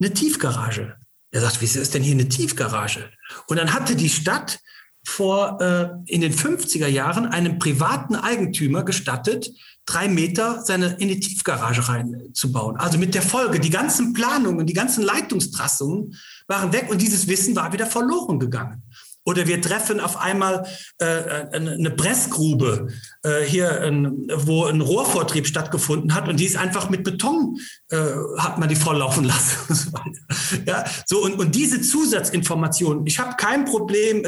[0.00, 0.96] eine Tiefgarage.
[1.30, 3.10] Er sagt, wieso ist denn hier eine Tiefgarage?
[3.46, 4.60] Und dann hatte die Stadt
[5.04, 9.50] vor äh, in den 50er Jahren einem privaten Eigentümer gestattet,
[9.84, 12.76] drei Meter seine in die Tiefgarage reinzubauen.
[12.76, 16.16] Also mit der Folge, die ganzen Planungen, die ganzen Leitungstrassungen
[16.48, 18.82] waren weg und dieses Wissen war wieder verloren gegangen.
[19.24, 20.66] Oder wir treffen auf einmal
[20.98, 21.06] äh,
[21.52, 22.88] eine Pressgrube
[23.22, 23.92] äh, hier, äh,
[24.34, 27.56] wo ein Rohrvortrieb stattgefunden hat und die ist einfach mit Beton,
[27.90, 27.98] äh,
[28.38, 29.94] hat man die volllaufen lassen.
[30.66, 34.26] ja, so und, und diese Zusatzinformationen, ich habe kein Problem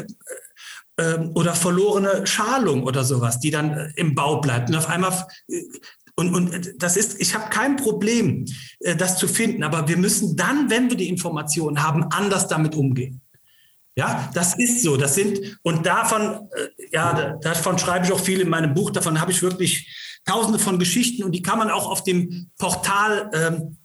[0.97, 4.69] äh, oder verlorene Schalung oder sowas, die dann im Bau bleibt.
[4.69, 5.61] Und auf einmal äh,
[6.15, 8.45] und, und das ist, ich habe kein Problem,
[8.79, 12.75] äh, das zu finden, aber wir müssen dann, wenn wir die Informationen haben, anders damit
[12.75, 13.21] umgehen.
[13.97, 14.97] Ja, das ist so.
[14.97, 18.91] Das sind, und davon, äh, ja, davon schreibe ich auch viel in meinem Buch.
[18.91, 23.29] Davon habe ich wirklich tausende von Geschichten und die kann man auch auf dem Portal
[23.33, 23.77] ähm,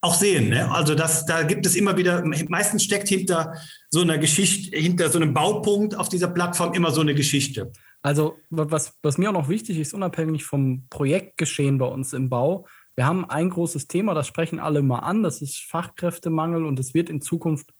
[0.00, 0.50] auch sehen.
[0.50, 0.70] Ne?
[0.70, 3.54] Also das, da gibt es immer wieder, meistens steckt hinter
[3.88, 7.72] so einer Geschichte, hinter so einem Baupunkt auf dieser Plattform immer so eine Geschichte.
[8.04, 12.66] Also, was, was mir auch noch wichtig ist, unabhängig vom Projektgeschehen bei uns im Bau,
[12.96, 16.92] wir haben ein großes Thema, das sprechen alle mal an, das ist Fachkräftemangel und es
[16.92, 17.72] wird in Zukunft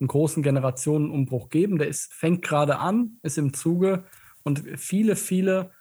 [0.00, 1.76] einen großen Generationenumbruch geben.
[1.76, 4.04] Der ist, fängt gerade an, ist im Zuge
[4.44, 5.72] und viele, viele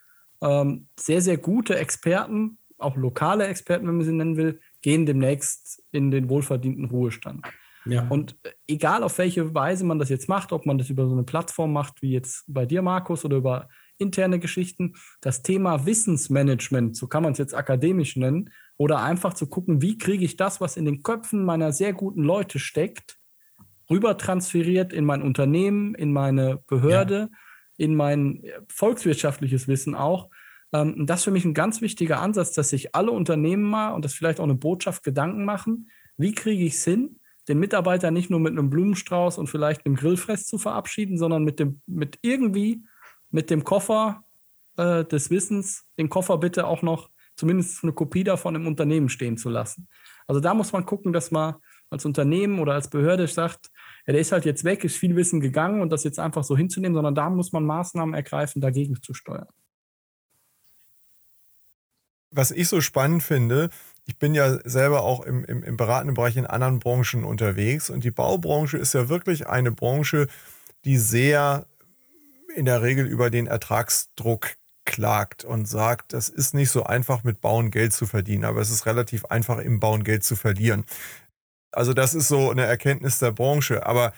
[0.41, 5.81] ähm, sehr, sehr gute Experten, auch lokale Experten, wenn man sie nennen will, gehen demnächst
[5.93, 7.45] in den wohlverdienten Ruhestand.
[7.85, 8.05] Ja.
[8.09, 8.35] Und
[8.67, 11.71] egal auf welche Weise man das jetzt macht, ob man das über so eine Plattform
[11.71, 17.23] macht, wie jetzt bei dir, Markus, oder über interne Geschichten, das Thema Wissensmanagement, so kann
[17.23, 20.85] man es jetzt akademisch nennen, oder einfach zu gucken, wie kriege ich das, was in
[20.85, 23.17] den Köpfen meiner sehr guten Leute steckt,
[23.89, 27.37] rüber transferiert in mein Unternehmen, in meine Behörde, ja.
[27.77, 30.29] in mein volkswirtschaftliches Wissen auch.
[30.73, 34.03] Ähm, das ist für mich ein ganz wichtiger Ansatz, dass sich alle Unternehmen mal und
[34.03, 38.29] das vielleicht auch eine Botschaft Gedanken machen, wie kriege ich es hin, den Mitarbeiter nicht
[38.29, 42.83] nur mit einem Blumenstrauß und vielleicht einem Grillfress zu verabschieden, sondern mit dem, mit irgendwie
[43.29, 44.23] mit dem Koffer
[44.77, 49.37] äh, des Wissens, den Koffer bitte auch noch zumindest eine Kopie davon im Unternehmen stehen
[49.37, 49.87] zu lassen.
[50.27, 51.55] Also da muss man gucken, dass man
[51.89, 53.69] als Unternehmen oder als Behörde sagt,
[54.07, 56.57] ja, der ist halt jetzt weg, ist viel Wissen gegangen und das jetzt einfach so
[56.57, 59.47] hinzunehmen, sondern da muss man Maßnahmen ergreifen, dagegen zu steuern.
[62.31, 63.69] Was ich so spannend finde,
[64.05, 68.03] ich bin ja selber auch im, im, im beratenden Bereich in anderen Branchen unterwegs und
[68.03, 70.27] die Baubranche ist ja wirklich eine Branche,
[70.83, 71.65] die sehr
[72.55, 77.41] in der Regel über den Ertragsdruck klagt und sagt, das ist nicht so einfach mit
[77.41, 80.85] Bauen Geld zu verdienen, aber es ist relativ einfach im Bauen Geld zu verlieren.
[81.71, 83.85] Also das ist so eine Erkenntnis der Branche.
[83.85, 84.13] Aber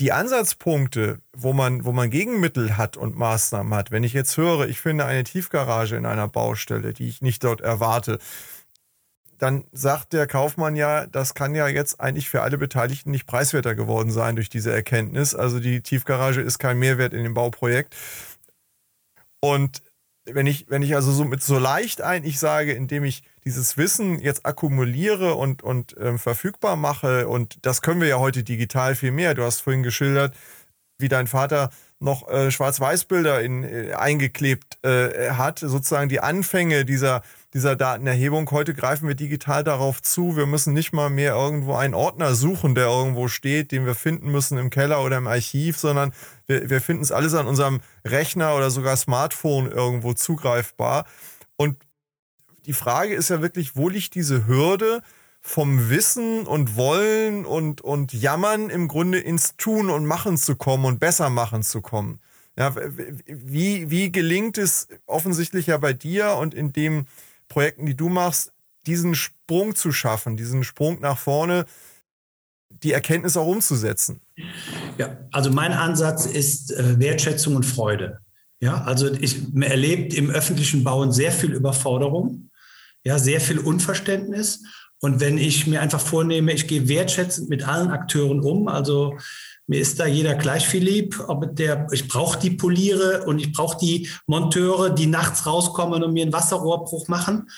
[0.00, 4.68] die Ansatzpunkte, wo man, wo man Gegenmittel hat und Maßnahmen hat, wenn ich jetzt höre,
[4.68, 8.18] ich finde eine Tiefgarage in einer Baustelle, die ich nicht dort erwarte,
[9.38, 13.74] dann sagt der Kaufmann ja, das kann ja jetzt eigentlich für alle Beteiligten nicht preiswerter
[13.74, 15.34] geworden sein durch diese Erkenntnis.
[15.34, 17.94] Also die Tiefgarage ist kein Mehrwert in dem Bauprojekt.
[19.40, 19.82] Und
[20.24, 24.20] wenn ich, wenn ich also so mit so leicht eigentlich sage, indem ich dieses Wissen
[24.20, 29.12] jetzt akkumuliere und, und ähm, verfügbar mache, und das können wir ja heute digital viel
[29.12, 29.34] mehr.
[29.34, 30.34] Du hast vorhin geschildert,
[30.98, 31.70] wie dein Vater
[32.00, 37.22] noch äh, Schwarz-Weiß-Bilder äh, eingeklebt äh, hat, sozusagen die Anfänge dieser,
[37.54, 38.50] dieser Datenerhebung.
[38.50, 40.36] Heute greifen wir digital darauf zu.
[40.36, 44.30] Wir müssen nicht mal mehr irgendwo einen Ordner suchen, der irgendwo steht, den wir finden
[44.30, 46.12] müssen im Keller oder im Archiv, sondern
[46.46, 51.06] wir, wir finden es alles an unserem Rechner oder sogar Smartphone irgendwo zugreifbar.
[51.56, 51.76] Und
[52.66, 55.02] die Frage ist ja wirklich, wo liegt diese Hürde?
[55.40, 60.84] vom Wissen und Wollen und, und Jammern im Grunde ins Tun und Machen zu kommen
[60.84, 62.20] und besser machen zu kommen.
[62.56, 62.74] Ja,
[63.26, 67.06] wie, wie gelingt es offensichtlich ja bei dir und in den
[67.48, 68.52] Projekten, die du machst,
[68.86, 71.66] diesen Sprung zu schaffen, diesen Sprung nach vorne,
[72.70, 74.20] die Erkenntnis auch umzusetzen?
[74.98, 78.20] Ja, also mein Ansatz ist äh, Wertschätzung und Freude.
[78.60, 82.50] Ja, also ich erlebe im öffentlichen Bauen sehr viel Überforderung,
[83.04, 84.62] ja, sehr viel Unverständnis
[85.00, 89.16] und wenn ich mir einfach vornehme, ich gehe wertschätzend mit allen Akteuren um, also
[89.68, 93.52] mir ist da jeder gleich viel lieb, ob der, ich brauche die Poliere und ich
[93.52, 97.48] brauche die Monteure, die nachts rauskommen und mir einen Wasserrohrbruch machen.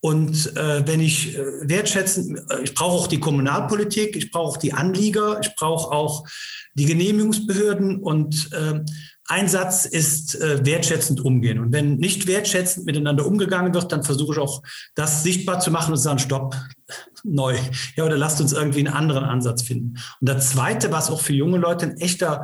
[0.00, 4.56] Und äh, wenn ich äh, wertschätzend, äh, ich brauche auch die Kommunalpolitik, ich brauche auch
[4.58, 6.28] die Anlieger, ich brauche auch
[6.74, 8.80] die Genehmigungsbehörden und äh,
[9.26, 11.58] ein Satz ist äh, wertschätzend umgehen.
[11.58, 14.62] Und wenn nicht wertschätzend miteinander umgegangen wird, dann versuche ich auch
[14.94, 16.56] das sichtbar zu machen und zu sagen, stopp,
[17.24, 17.56] neu.
[17.96, 19.98] Ja, oder lasst uns irgendwie einen anderen Ansatz finden.
[20.20, 22.42] Und das Zweite, was auch für junge Leute ein echter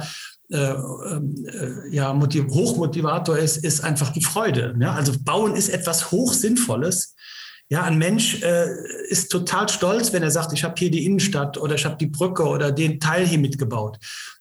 [0.51, 4.75] äh, äh, ja, Motiv Hochmotivator ist, ist einfach die Freude.
[4.81, 4.95] Ja?
[4.95, 7.15] Also Bauen ist etwas Hochsinnvolles.
[7.69, 8.67] Ja, ein Mensch äh,
[9.09, 12.09] ist total stolz, wenn er sagt, ich habe hier die Innenstadt oder ich habe die
[12.09, 13.99] Brücke oder den Teil hier mitgebaut.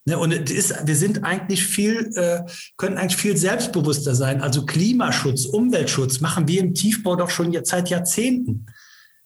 [0.09, 2.41] Ne, und ist, wir sind eigentlich viel, äh,
[2.77, 4.41] können eigentlich viel selbstbewusster sein.
[4.41, 8.65] Also Klimaschutz, Umweltschutz machen wir im Tiefbau doch schon seit Jahrzehnten.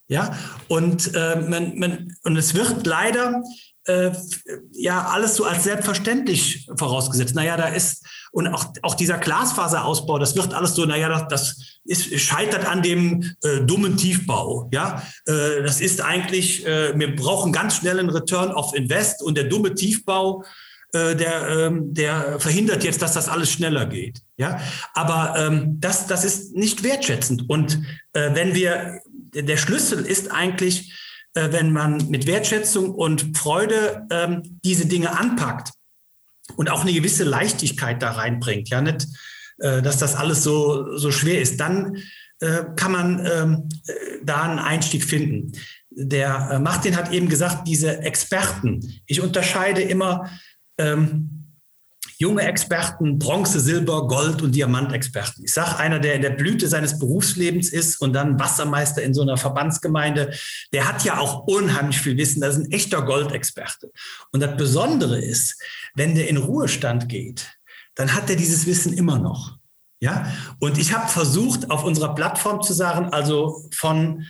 [0.10, 3.42] Ja, und, äh, man, man, und es wird leider
[3.86, 4.12] äh,
[4.74, 7.34] ja alles so als selbstverständlich vorausgesetzt.
[7.34, 11.80] Naja, da ist, und auch, auch dieser Glasfaserausbau, das wird alles so, naja, das, das
[11.86, 14.70] ist, scheitert an dem äh, dummen Tiefbau.
[14.74, 19.38] Ja, äh, das ist eigentlich, äh, wir brauchen ganz schnell einen Return of Invest und
[19.38, 20.44] der dumme Tiefbau,
[20.94, 24.22] äh, der, ähm, der verhindert jetzt, dass das alles schneller geht.
[24.38, 24.62] Ja,
[24.94, 27.50] aber ähm, das, das ist nicht wertschätzend.
[27.50, 27.82] Und
[28.14, 29.02] äh, wenn wir,
[29.34, 30.94] der Schlüssel ist eigentlich,
[31.34, 35.72] äh, wenn man mit Wertschätzung und Freude ähm, diese Dinge anpackt
[36.58, 39.08] und auch eine gewisse Leichtigkeit da reinbringt, ja, nicht,
[39.58, 41.98] äh, dass das alles so, so schwer ist, dann
[42.40, 45.54] äh, kann man ähm, äh, da einen Einstieg finden.
[45.96, 49.00] Der Martin hat eben gesagt, diese Experten.
[49.06, 50.28] Ich unterscheide immer
[50.78, 51.44] ähm,
[52.18, 55.44] junge Experten, Bronze, Silber, Gold und Diamantexperten.
[55.44, 59.22] Ich sage, einer, der in der Blüte seines Berufslebens ist und dann Wassermeister in so
[59.22, 60.34] einer Verbandsgemeinde,
[60.72, 62.42] der hat ja auch unheimlich viel Wissen.
[62.42, 63.92] Das ist ein echter Goldexperte.
[64.32, 65.62] Und das Besondere ist,
[65.96, 67.48] wenn der in Ruhestand geht,
[67.96, 69.58] dann hat er dieses Wissen immer noch.
[70.00, 70.28] Ja,
[70.60, 74.26] und ich habe versucht, auf unserer Plattform zu sagen, also von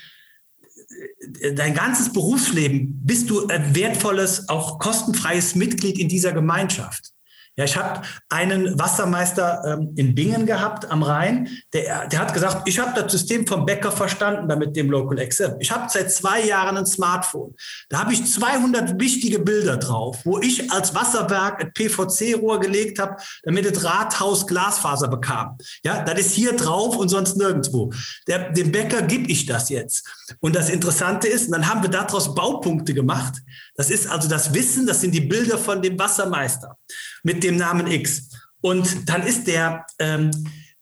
[1.56, 7.13] dein ganzes Berufsleben bist du ein wertvolles, auch kostenfreies Mitglied in dieser Gemeinschaft.
[7.56, 12.68] Ja, ich habe einen Wassermeister ähm, in Bingen gehabt am Rhein, der, der hat gesagt,
[12.68, 15.56] ich habe das System vom Bäcker verstanden, damit dem Local Excel.
[15.60, 17.54] Ich habe seit zwei Jahren ein Smartphone.
[17.90, 23.18] Da habe ich 200 wichtige Bilder drauf, wo ich als Wasserwerk ein PVC-Rohr gelegt habe,
[23.44, 25.56] damit das Rathaus Glasfaser bekam.
[25.84, 27.94] Ja, das ist hier drauf und sonst nirgendwo.
[28.28, 30.08] Der, dem Bäcker gebe ich das jetzt.
[30.40, 33.36] Und das Interessante ist, dann haben wir daraus Baupunkte gemacht.
[33.76, 36.78] Das ist also das Wissen, das sind die Bilder von dem Wassermeister
[37.24, 38.30] mit dem Namen X.
[38.62, 40.32] Und dann ist der ähm,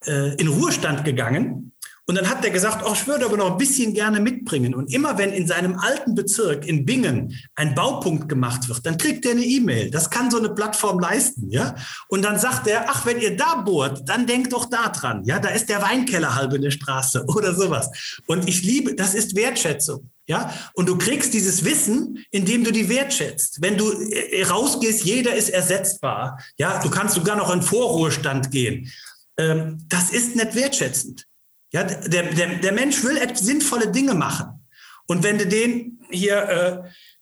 [0.06, 1.71] äh, in Ruhestand gegangen
[2.12, 4.75] und dann hat er gesagt, oh, ich würde aber noch ein bisschen gerne mitbringen.
[4.75, 9.25] Und immer wenn in seinem alten Bezirk in Bingen ein Baupunkt gemacht wird, dann kriegt
[9.25, 9.91] er eine E-Mail.
[9.91, 11.73] Das kann so eine Plattform leisten, ja.
[12.10, 15.23] Und dann sagt er, ach, wenn ihr da bohrt, dann denkt doch da dran.
[15.23, 17.89] Ja, da ist der Weinkeller halb in der Straße oder sowas.
[18.25, 20.10] Und ich liebe, das ist Wertschätzung.
[20.32, 23.62] Ja, und du kriegst dieses Wissen, indem du die wertschätzt.
[23.62, 26.41] Wenn du äh, rausgehst, jeder ist ersetzbar.
[26.58, 28.89] Ja, du kannst sogar noch in Vorruhestand gehen.
[29.36, 31.26] Ähm, das ist nicht wertschätzend.
[31.74, 34.65] Ja, der, der, der Mensch will sinnvolle Dinge machen.
[35.06, 36.38] Und wenn du den hier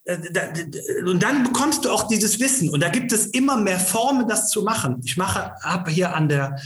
[0.04, 2.70] äh, äh, und dann bekommst du auch dieses Wissen.
[2.70, 5.00] Und da gibt es immer mehr Formen, das zu machen.
[5.04, 6.60] Ich mache, habe hier an der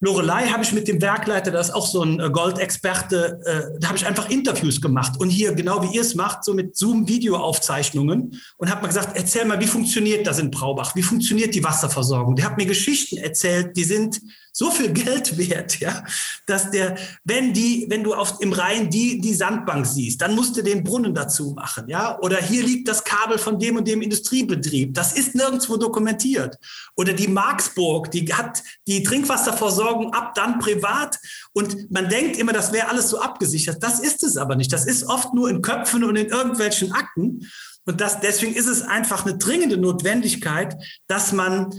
[0.00, 3.88] Lorelei habe ich mit dem Werkleiter, das ist auch so ein äh, Goldexperte, äh, da
[3.88, 8.40] habe ich einfach Interviews gemacht und hier, genau wie ihr es macht, so mit Zoom-Videoaufzeichnungen
[8.58, 10.94] und habe mal gesagt, erzähl mal, wie funktioniert das in Braubach?
[10.94, 12.36] Wie funktioniert die Wasserversorgung?
[12.36, 14.20] Der hat mir Geschichten erzählt, die sind
[14.56, 16.04] so viel Geld wert, ja,
[16.46, 20.56] dass der, wenn die, wenn du auf, im Rhein die, die Sandbank siehst, dann musst
[20.56, 24.00] du den Brunnen dazu machen, ja, oder hier liegt das Kabel von dem und dem
[24.00, 24.94] Industriebetrieb.
[24.94, 26.56] Das ist nirgendwo dokumentiert.
[26.96, 31.18] Oder die Marksburg, die hat die Trinkwasserversorgung ab dann privat
[31.52, 33.82] und man denkt immer, das wäre alles so abgesichert.
[33.82, 34.72] Das ist es aber nicht.
[34.72, 37.48] Das ist oft nur in Köpfen und in irgendwelchen Akten.
[37.86, 41.70] Und das, deswegen ist es einfach eine dringende Notwendigkeit, dass man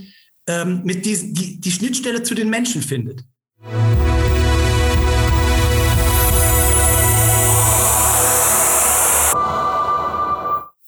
[0.47, 3.23] ähm, mit diesen, die, die Schnittstelle zu den Menschen findet.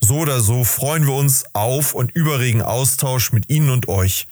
[0.00, 4.26] So oder so freuen wir uns auf und überregen Austausch mit Ihnen und euch.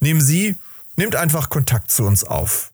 [0.00, 0.56] Nehmen Sie,
[0.96, 2.72] nehmt einfach Kontakt zu uns auf.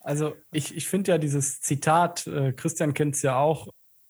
[0.00, 3.66] Also ich, ich finde ja dieses Zitat, äh, Christian kennt es ja auch,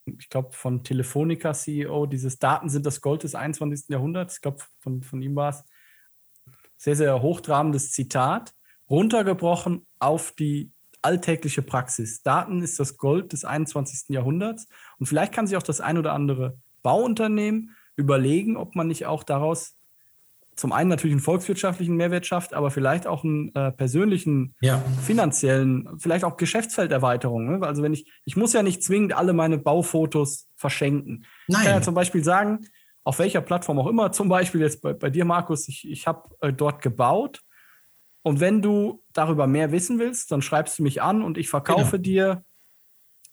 [0.06, 3.88] ich glaube, von Telefonica CEO, dieses Daten sind das Gold des 21.
[3.88, 4.36] Jahrhunderts.
[4.36, 5.64] Ich glaube, von, von ihm war es
[6.76, 8.54] sehr, sehr hochtrabendes Zitat,
[8.88, 12.22] runtergebrochen auf die alltägliche Praxis.
[12.22, 14.08] Daten ist das Gold des 21.
[14.08, 14.66] Jahrhunderts.
[14.98, 19.24] Und vielleicht kann sich auch das ein oder andere Bauunternehmen überlegen, ob man nicht auch
[19.24, 19.75] daraus
[20.56, 24.82] zum einen natürlich einen volkswirtschaftlichen Mehrwert schafft, aber vielleicht auch einen äh, persönlichen, ja.
[25.02, 27.58] finanziellen, vielleicht auch Geschäftsfelderweiterung.
[27.58, 27.66] Ne?
[27.66, 31.26] Also wenn ich, ich muss ja nicht zwingend alle meine Baufotos verschenken.
[31.46, 31.60] Nein.
[31.60, 32.66] Ich kann ja zum Beispiel sagen,
[33.04, 36.28] auf welcher Plattform auch immer, zum Beispiel jetzt bei, bei dir, Markus, ich, ich habe
[36.40, 37.42] äh, dort gebaut.
[38.22, 41.92] Und wenn du darüber mehr wissen willst, dann schreibst du mich an und ich verkaufe
[41.92, 42.02] genau.
[42.02, 42.44] dir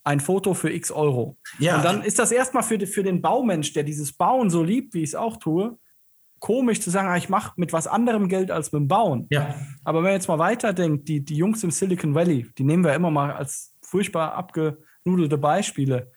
[0.04, 1.38] ein Foto für x Euro.
[1.58, 1.78] Ja.
[1.78, 5.02] Und dann ist das erstmal für, für den Baumensch, der dieses Bauen so liebt, wie
[5.02, 5.80] ich es auch tue,
[6.44, 9.28] komisch zu sagen, ah, ich mache mit was anderem Geld als mit dem Bauen.
[9.30, 9.56] Ja.
[9.86, 12.94] Aber wenn man jetzt mal weiterdenkt, die, die Jungs im Silicon Valley, die nehmen wir
[12.94, 16.12] immer mal als furchtbar abgenudelte Beispiele.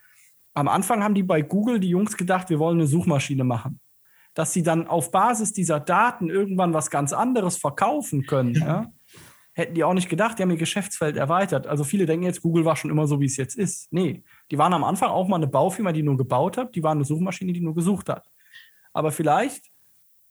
[0.52, 3.78] Am Anfang haben die bei Google die Jungs gedacht, wir wollen eine Suchmaschine machen.
[4.34, 8.66] Dass sie dann auf Basis dieser Daten irgendwann was ganz anderes verkaufen können, ja.
[8.66, 8.92] Ja,
[9.52, 11.68] hätten die auch nicht gedacht, die haben ihr Geschäftsfeld erweitert.
[11.68, 13.92] Also viele denken jetzt, Google war schon immer so, wie es jetzt ist.
[13.92, 16.98] Nee, die waren am Anfang auch mal eine Baufirma, die nur gebaut hat, die waren
[16.98, 18.28] eine Suchmaschine, die nur gesucht hat.
[18.92, 19.70] Aber vielleicht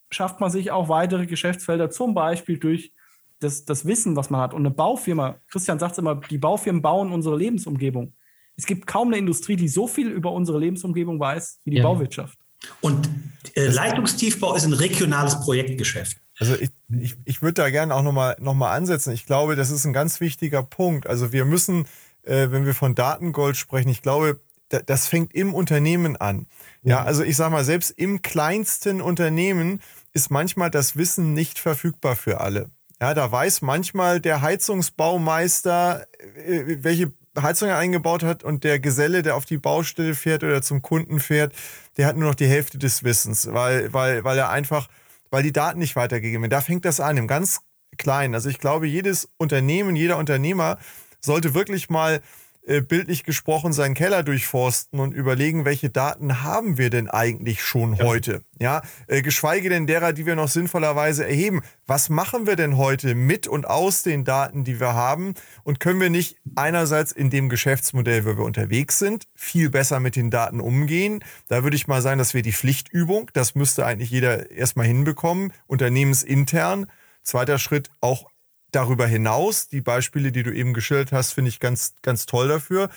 [0.10, 2.94] schafft man sich auch weitere Geschäftsfelder, zum Beispiel durch
[3.40, 4.54] das, das Wissen, was man hat.
[4.54, 8.14] Und eine Baufirma, Christian sagt es immer, die Baufirmen bauen unsere Lebensumgebung.
[8.58, 11.84] Es gibt kaum eine Industrie, die so viel über unsere Lebensumgebung weiß wie die ja.
[11.84, 12.38] Bauwirtschaft.
[12.82, 13.10] Und
[13.56, 16.18] äh, Leitungstiefbau ist ein regionales Projektgeschäft.
[16.40, 19.14] Also ich, ich, ich würde da gerne auch nochmal noch mal ansetzen.
[19.14, 21.08] Ich glaube, das ist ein ganz wichtiger Punkt.
[21.08, 21.86] Also wir müssen,
[22.24, 24.40] äh, wenn wir von Datengold sprechen, ich glaube,
[24.82, 26.48] das fängt im Unternehmen an.
[26.84, 29.82] Ja, also ich sag mal, selbst im kleinsten Unternehmen
[30.14, 32.70] ist manchmal das Wissen nicht verfügbar für alle.
[33.02, 36.08] Ja, da weiß manchmal der Heizungsbaumeister,
[36.46, 40.62] äh, welche Heizung er eingebaut hat und der Geselle, der auf die Baustelle fährt oder
[40.62, 41.54] zum Kunden fährt,
[41.98, 44.88] der hat nur noch die Hälfte des Wissens, weil, weil, weil er einfach,
[45.32, 46.52] weil die Daten nicht weitergegeben werden.
[46.52, 47.60] Da fängt das an, im ganz
[47.98, 48.36] Kleinen.
[48.36, 50.78] Also ich glaube, jedes Unternehmen, jeder Unternehmer
[51.20, 52.22] sollte wirklich mal
[52.68, 57.94] äh, bildlich gesprochen seinen Keller durchforsten und überlegen, welche Daten haben wir denn eigentlich schon
[57.94, 58.06] ja.
[58.06, 58.42] heute?
[58.60, 61.62] Ja, äh, geschweige denn derer, die wir noch sinnvollerweise erheben.
[61.86, 65.36] Was machen wir denn heute mit und aus den Daten, die wir haben?
[65.64, 70.16] Und können wir nicht einerseits in dem Geschäftsmodell, wo wir unterwegs sind, viel besser mit
[70.16, 71.24] den Daten umgehen?
[71.48, 75.54] Da würde ich mal sagen, dass wir die Pflichtübung, das müsste eigentlich jeder erstmal hinbekommen,
[75.68, 76.88] unternehmensintern.
[77.22, 78.28] Zweiter Schritt auch
[78.76, 82.90] darüber hinaus, die Beispiele, die du eben geschildert hast, finde ich ganz, ganz toll dafür.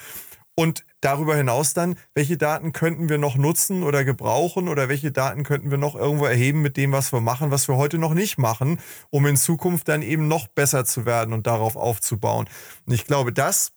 [0.58, 5.44] Und darüber hinaus dann, welche Daten könnten wir noch nutzen oder gebrauchen oder welche Daten
[5.44, 8.38] könnten wir noch irgendwo erheben mit dem, was wir machen, was wir heute noch nicht
[8.38, 12.48] machen, um in Zukunft dann eben noch besser zu werden und darauf aufzubauen.
[12.86, 13.70] Und ich glaube, das,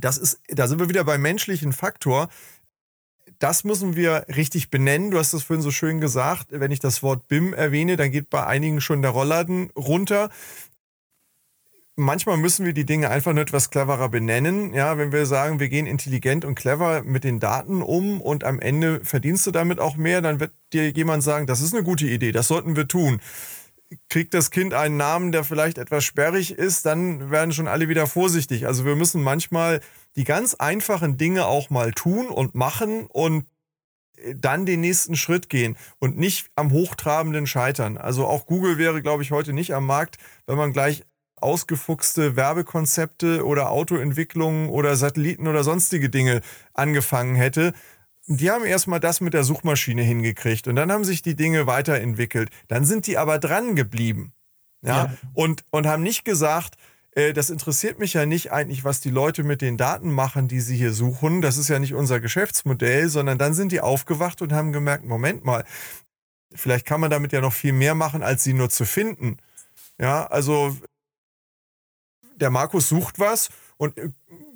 [0.00, 2.28] das ist, da sind wir wieder beim menschlichen Faktor.
[3.40, 5.10] Das müssen wir richtig benennen.
[5.10, 6.46] Du hast das vorhin so schön gesagt.
[6.50, 10.30] Wenn ich das Wort BIM erwähne, dann geht bei einigen schon der Rollladen runter
[11.96, 14.74] manchmal müssen wir die Dinge einfach nur etwas cleverer benennen.
[14.74, 18.60] Ja, wenn wir sagen, wir gehen intelligent und clever mit den Daten um und am
[18.60, 22.06] Ende verdienst du damit auch mehr, dann wird dir jemand sagen, das ist eine gute
[22.06, 23.20] Idee, das sollten wir tun.
[24.08, 28.06] Kriegt das Kind einen Namen, der vielleicht etwas sperrig ist, dann werden schon alle wieder
[28.06, 28.66] vorsichtig.
[28.66, 29.80] Also wir müssen manchmal
[30.16, 33.46] die ganz einfachen Dinge auch mal tun und machen und
[34.34, 37.98] dann den nächsten Schritt gehen und nicht am hochtrabenden scheitern.
[37.98, 40.16] Also auch Google wäre, glaube ich, heute nicht am Markt,
[40.46, 41.04] wenn man gleich
[41.44, 46.40] ausgefuchste Werbekonzepte oder Autoentwicklungen oder Satelliten oder sonstige Dinge
[46.72, 47.74] angefangen hätte.
[48.26, 52.48] Die haben erstmal das mit der Suchmaschine hingekriegt und dann haben sich die Dinge weiterentwickelt.
[52.68, 54.32] Dann sind die aber dran geblieben.
[54.82, 55.14] Ja, ja.
[55.34, 56.76] Und, und haben nicht gesagt,
[57.14, 60.60] äh, das interessiert mich ja nicht eigentlich, was die Leute mit den Daten machen, die
[60.60, 61.42] sie hier suchen.
[61.42, 65.44] Das ist ja nicht unser Geschäftsmodell, sondern dann sind die aufgewacht und haben gemerkt, Moment
[65.44, 65.64] mal,
[66.54, 69.36] vielleicht kann man damit ja noch viel mehr machen, als sie nur zu finden.
[69.98, 70.76] Ja, also
[72.36, 74.10] der Markus sucht was und äh,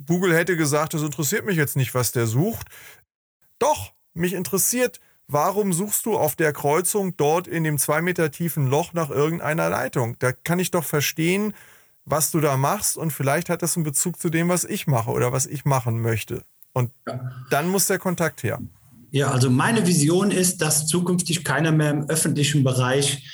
[0.07, 2.69] Google hätte gesagt, das interessiert mich jetzt nicht, was der sucht.
[3.59, 8.69] Doch, mich interessiert, warum suchst du auf der Kreuzung dort in dem zwei Meter tiefen
[8.69, 10.17] Loch nach irgendeiner Leitung?
[10.19, 11.55] Da kann ich doch verstehen,
[12.05, 15.11] was du da machst und vielleicht hat das einen Bezug zu dem, was ich mache
[15.11, 16.43] oder was ich machen möchte.
[16.73, 16.91] Und
[17.51, 18.61] dann muss der Kontakt her.
[19.11, 23.25] Ja, also meine Vision ist, dass zukünftig keiner mehr im öffentlichen Bereich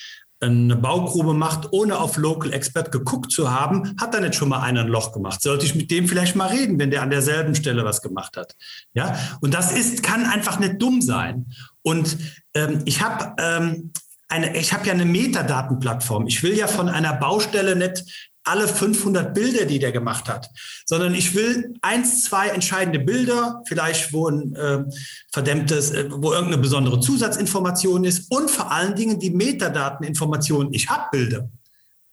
[0.47, 4.61] eine Baugrube macht, ohne auf Local Expert geguckt zu haben, hat da nicht schon mal
[4.61, 5.42] einer ein Loch gemacht.
[5.42, 8.55] Sollte ich mit dem vielleicht mal reden, wenn der an derselben Stelle was gemacht hat?
[8.92, 11.47] Ja, und das ist, kann einfach nicht dumm sein.
[11.82, 12.16] Und
[12.55, 13.92] ähm, ich habe ähm,
[14.28, 16.26] eine, ich habe ja eine Metadatenplattform.
[16.26, 20.51] Ich will ja von einer Baustelle nicht alle 500 Bilder, die der gemacht hat,
[20.84, 24.84] sondern ich will eins, zwei entscheidende Bilder, vielleicht wo ein äh,
[25.32, 30.72] verdämmtes, äh, wo irgendeine besondere Zusatzinformation ist und vor allen Dingen die Metadateninformationen.
[30.72, 31.49] Ich habe Bilder.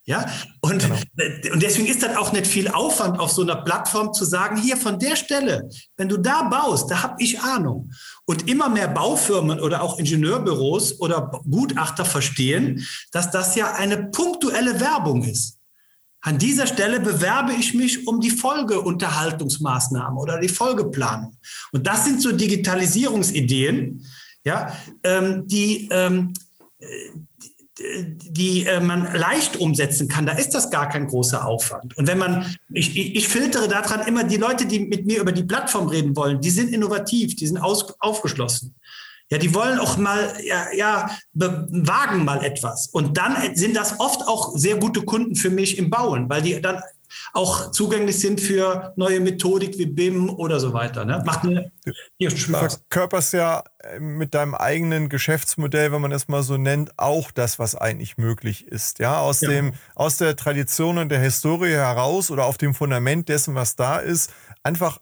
[0.04, 0.26] Ja,
[0.62, 1.54] und, genau.
[1.54, 4.76] und deswegen ist das auch nicht viel Aufwand auf so einer Plattform zu sagen, hier
[4.76, 7.92] von der Stelle, wenn du da baust, da habe ich Ahnung.
[8.26, 14.80] Und immer mehr Baufirmen oder auch Ingenieurbüros oder Gutachter verstehen, dass das ja eine punktuelle
[14.80, 15.61] Werbung ist.
[16.22, 21.38] An dieser Stelle bewerbe ich mich um die Folgeunterhaltungsmaßnahmen oder die Folgeplanung.
[21.72, 24.06] Und das sind so Digitalisierungsideen,
[24.44, 26.34] ja, ähm, die, ähm,
[27.80, 30.26] die, die äh, man leicht umsetzen kann.
[30.26, 31.98] Da ist das gar kein großer Aufwand.
[31.98, 35.44] Und wenn man, ich, ich filtere daran immer die Leute, die mit mir über die
[35.44, 38.76] Plattform reden wollen, die sind innovativ, die sind aus, aufgeschlossen.
[39.32, 42.88] Ja, die wollen auch mal, ja, ja, wagen mal etwas.
[42.88, 46.62] Und dann sind das oft auch sehr gute Kunden für mich im Bauen, weil die
[46.62, 46.82] dann
[47.34, 51.06] auch zugänglich sind für neue Methodik wie BIM oder so weiter.
[51.06, 51.24] Ne?
[51.26, 51.72] Macht mir
[52.20, 52.40] Spaß.
[52.40, 57.32] Du verkörperst ja äh, mit deinem eigenen Geschäftsmodell, wenn man es mal so nennt, auch
[57.32, 59.00] das, was eigentlich möglich ist.
[59.00, 59.50] Ja, aus, ja.
[59.50, 63.98] Dem, aus der Tradition und der Historie heraus oder auf dem Fundament dessen, was da
[63.98, 64.32] ist,
[64.64, 65.00] einfach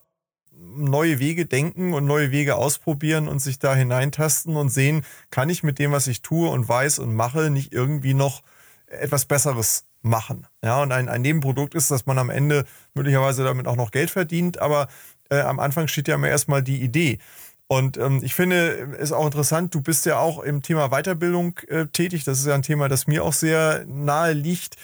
[0.74, 5.62] neue Wege denken und neue Wege ausprobieren und sich da hineintasten und sehen, kann ich
[5.62, 8.42] mit dem, was ich tue und weiß und mache, nicht irgendwie noch
[8.86, 10.46] etwas Besseres machen.
[10.64, 12.64] Ja, und ein, ein Nebenprodukt ist, dass man am Ende
[12.94, 14.88] möglicherweise damit auch noch Geld verdient, aber
[15.30, 17.18] äh, am Anfang steht ja immer erstmal die Idee.
[17.66, 21.86] Und ähm, ich finde es auch interessant, du bist ja auch im Thema Weiterbildung äh,
[21.86, 22.24] tätig.
[22.24, 24.74] Das ist ja ein Thema, das mir auch sehr nahe liegt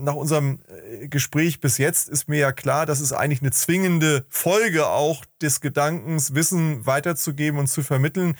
[0.00, 4.24] nach unserem äh, Gespräch bis jetzt ist mir ja klar, dass es eigentlich eine zwingende
[4.28, 8.36] Folge auch des Gedankens, Wissen weiterzugeben und zu vermitteln.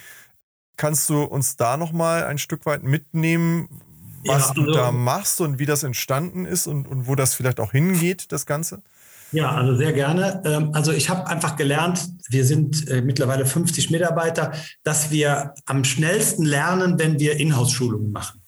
[0.76, 3.68] Kannst du uns da noch mal ein Stück weit mitnehmen,
[4.24, 7.34] was ja, also, du da machst und wie das entstanden ist und, und wo das
[7.34, 8.82] vielleicht auch hingeht, das Ganze?
[9.32, 10.42] Ja, also sehr gerne.
[10.44, 14.52] Ähm, also ich habe einfach gelernt, wir sind äh, mittlerweile 50 Mitarbeiter,
[14.82, 18.39] dass wir am schnellsten lernen, wenn wir Inhouse-Schulungen machen.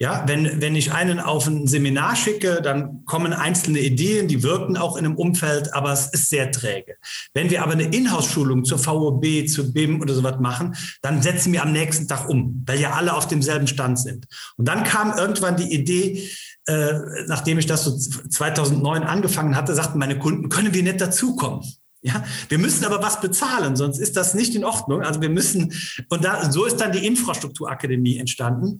[0.00, 4.76] Ja, wenn, wenn ich einen auf ein Seminar schicke, dann kommen einzelne Ideen, die wirken
[4.76, 6.96] auch in einem Umfeld, aber es ist sehr träge.
[7.34, 11.62] Wenn wir aber eine Inhouse-Schulung zur VOB, zu BIM oder sowas machen, dann setzen wir
[11.62, 14.26] am nächsten Tag um, weil ja alle auf demselben Stand sind.
[14.56, 16.30] Und dann kam irgendwann die Idee,
[16.66, 16.94] äh,
[17.26, 21.64] nachdem ich das so 2009 angefangen hatte, sagten meine Kunden, können wir nicht dazukommen?
[22.02, 25.02] Ja, wir müssen aber was bezahlen, sonst ist das nicht in Ordnung.
[25.02, 25.72] Also wir müssen,
[26.08, 28.78] und da, so ist dann die Infrastrukturakademie entstanden.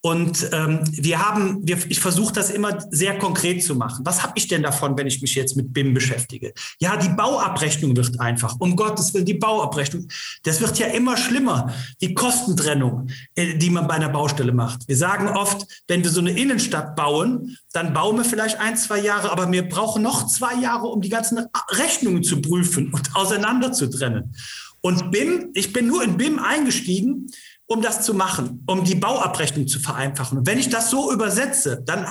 [0.00, 4.06] Und ähm, wir haben, wir, ich versuche das immer sehr konkret zu machen.
[4.06, 6.52] Was habe ich denn davon, wenn ich mich jetzt mit BIM beschäftige?
[6.78, 8.54] Ja, die Bauabrechnung wird einfach.
[8.60, 10.06] Um Gottes Willen, die Bauabrechnung.
[10.44, 11.74] Das wird ja immer schlimmer.
[12.00, 14.86] Die Kostentrennung, äh, die man bei einer Baustelle macht.
[14.86, 19.00] Wir sagen oft, wenn wir so eine Innenstadt bauen, dann bauen wir vielleicht ein, zwei
[19.00, 23.72] Jahre, aber wir brauchen noch zwei Jahre, um die ganzen Rechnungen zu prüfen und auseinander
[23.72, 24.32] zu trennen.
[24.80, 27.26] Und BIM, ich bin nur in BIM eingestiegen,
[27.68, 30.38] um das zu machen, um die Bauabrechnung zu vereinfachen.
[30.38, 32.06] Und wenn ich das so übersetze dann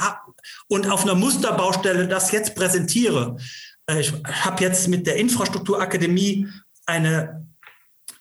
[0.67, 3.37] und auf einer Musterbaustelle das jetzt präsentiere,
[3.89, 6.47] äh, ich habe jetzt mit der Infrastrukturakademie
[6.85, 7.47] eine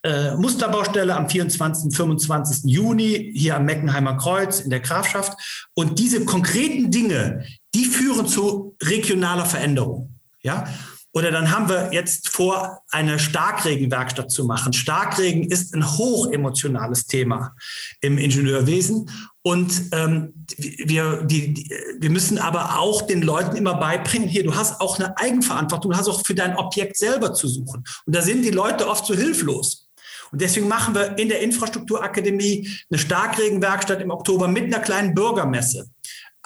[0.02, 1.94] äh, Musterbaustelle am 24.
[1.94, 2.70] 25.
[2.70, 5.68] Juni hier am Meckenheimer Kreuz in der Grafschaft.
[5.74, 10.14] Und diese konkreten Dinge, die führen zu regionaler Veränderung.
[10.42, 10.68] Ja,
[11.16, 14.74] oder dann haben wir jetzt vor, eine Starkregenwerkstatt zu machen.
[14.74, 17.54] Starkregen ist ein hochemotionales Thema
[18.02, 19.10] im Ingenieurwesen.
[19.40, 24.54] Und ähm, wir, die, die, wir müssen aber auch den Leuten immer beibringen, hier, du
[24.54, 27.82] hast auch eine Eigenverantwortung, du hast auch für dein Objekt selber zu suchen.
[28.04, 29.88] Und da sind die Leute oft so hilflos.
[30.32, 35.88] Und deswegen machen wir in der Infrastrukturakademie eine Starkregenwerkstatt im Oktober mit einer kleinen Bürgermesse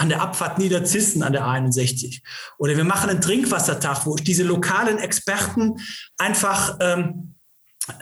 [0.00, 2.22] an der Abfahrt Niederzissen an der A61.
[2.58, 5.76] Oder wir machen einen Trinkwassertag, wo ich diese lokalen Experten
[6.16, 7.34] einfach ähm,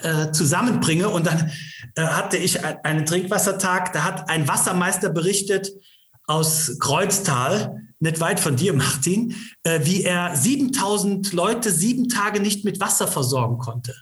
[0.01, 1.09] äh, zusammenbringe.
[1.09, 1.51] Und dann
[1.95, 5.71] äh, hatte ich einen Trinkwassertag, da hat ein Wassermeister berichtet
[6.25, 12.63] aus Kreuztal, nicht weit von dir, Martin, äh, wie er 7000 Leute sieben Tage nicht
[12.63, 13.93] mit Wasser versorgen konnte.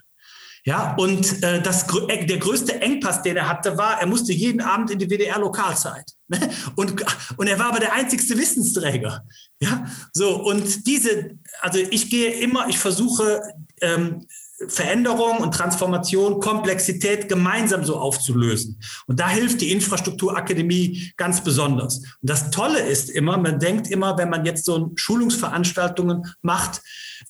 [0.66, 4.92] Ja, und äh, das, der größte Engpass, den er hatte, war, er musste jeden Abend
[4.92, 6.17] in die WDR-Lokalzeit.
[6.28, 6.50] Ne?
[6.76, 7.06] Und,
[7.38, 9.24] und er war aber der einzigste Wissensträger.
[9.62, 13.42] Ja, so, und diese, also ich gehe immer, ich versuche,
[13.82, 14.28] ähm,
[14.68, 18.80] Veränderung und Transformation, Komplexität gemeinsam so aufzulösen.
[19.06, 21.98] Und da hilft die Infrastrukturakademie ganz besonders.
[21.98, 26.82] Und das Tolle ist immer, man denkt immer, wenn man jetzt so Schulungsveranstaltungen macht,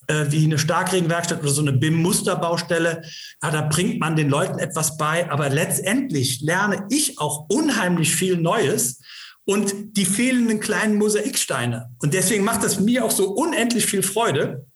[0.08, 3.02] äh, wie eine Starkregenwerkstatt oder so eine BIM-Musterbaustelle,
[3.42, 5.30] ja, da bringt man den Leuten etwas bei.
[5.30, 9.00] Aber letztendlich lerne ich auch unheimlich viel Neues
[9.44, 11.94] und die fehlenden kleinen Mosaiksteine.
[12.00, 14.66] Und deswegen macht es mir auch so unendlich viel Freude,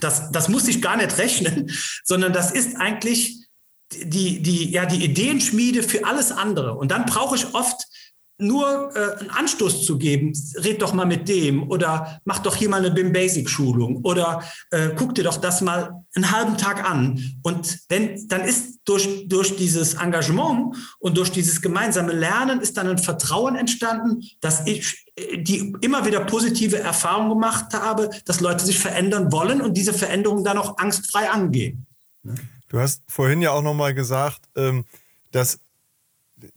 [0.00, 1.70] das, das muss ich gar nicht rechnen,
[2.04, 3.38] sondern das ist eigentlich
[3.92, 6.74] die, die, ja, die Ideenschmiede für alles andere.
[6.74, 7.86] Und dann brauche ich oft
[8.38, 12.68] nur äh, einen Anstoß zu geben, red doch mal mit dem oder mach doch hier
[12.68, 16.88] mal eine BIM Basic Schulung oder äh, guck dir doch das mal einen halben Tag
[16.88, 17.22] an.
[17.42, 22.88] Und wenn, dann ist durch, durch dieses Engagement und durch dieses gemeinsame Lernen ist dann
[22.88, 28.78] ein Vertrauen entstanden, dass ich die immer wieder positive Erfahrungen gemacht habe, dass Leute sich
[28.78, 31.86] verändern wollen und diese Veränderungen dann auch angstfrei angehen.
[32.68, 34.86] Du hast vorhin ja auch nochmal gesagt, ähm,
[35.30, 35.60] dass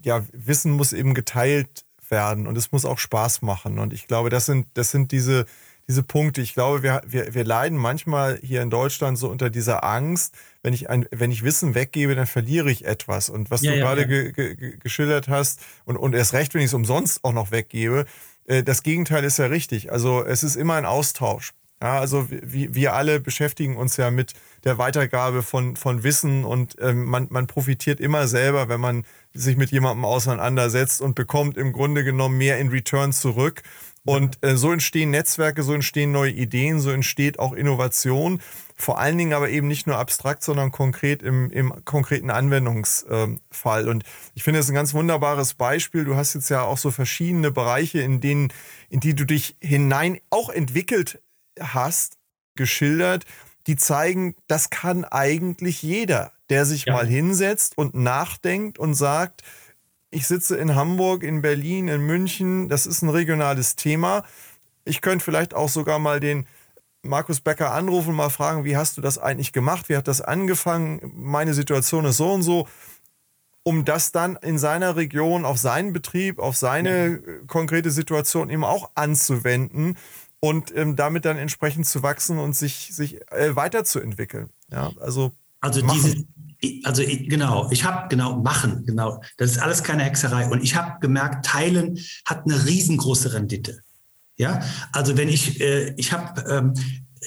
[0.01, 3.79] ja, Wissen muss eben geteilt werden und es muss auch Spaß machen.
[3.79, 5.45] Und ich glaube, das sind, das sind diese,
[5.88, 6.41] diese Punkte.
[6.41, 10.73] Ich glaube, wir, wir, wir leiden manchmal hier in Deutschland so unter dieser Angst, wenn
[10.73, 13.29] ich, ein, wenn ich Wissen weggebe, dann verliere ich etwas.
[13.29, 14.07] Und was ja, du ja, gerade ja.
[14.07, 18.05] Ge, ge, geschildert hast, und, und erst recht, wenn ich es umsonst auch noch weggebe,
[18.45, 19.91] äh, das Gegenteil ist ja richtig.
[19.91, 21.53] Also es ist immer ein Austausch.
[21.82, 26.76] Ja, also wir, wir alle beschäftigen uns ja mit der Weitergabe von, von Wissen und
[26.80, 29.03] ähm, man, man profitiert immer selber, wenn man
[29.34, 33.61] sich mit jemandem auseinandersetzt und bekommt im Grunde genommen mehr in Return zurück.
[34.05, 38.39] Und äh, so entstehen Netzwerke, so entstehen neue Ideen, so entsteht auch Innovation.
[38.76, 43.89] Vor allen Dingen aber eben nicht nur abstrakt, sondern konkret im, im konkreten Anwendungsfall.
[43.89, 44.03] Und
[44.36, 46.05] ich finde es ein ganz wunderbares Beispiel.
[46.05, 48.53] Du hast jetzt ja auch so verschiedene Bereiche, in denen,
[48.89, 51.19] in die du dich hinein auch entwickelt
[51.59, 52.17] hast,
[52.55, 53.25] geschildert,
[53.67, 56.93] die zeigen, das kann eigentlich jeder der sich ja.
[56.93, 59.43] mal hinsetzt und nachdenkt und sagt,
[60.11, 64.23] ich sitze in Hamburg, in Berlin, in München, das ist ein regionales Thema.
[64.85, 66.45] Ich könnte vielleicht auch sogar mal den
[67.01, 69.89] Markus Becker anrufen und mal fragen, wie hast du das eigentlich gemacht?
[69.89, 71.11] Wie hat das angefangen?
[71.15, 72.67] Meine Situation ist so und so.
[73.63, 77.19] Um das dann in seiner Region, auf seinen Betrieb, auf seine ja.
[77.47, 79.97] konkrete Situation eben auch anzuwenden
[80.45, 84.49] und ähm, damit dann entsprechend zu wachsen und sich, sich äh, weiterzuentwickeln.
[84.71, 86.23] Ja, also also diese,
[86.83, 89.23] also genau, ich habe genau machen, genau.
[89.37, 90.47] Das ist alles keine Hexerei.
[90.47, 93.79] Und ich habe gemerkt, Teilen hat eine riesengroße Rendite.
[94.37, 96.73] Ja, also wenn ich, äh, ich habe, ähm,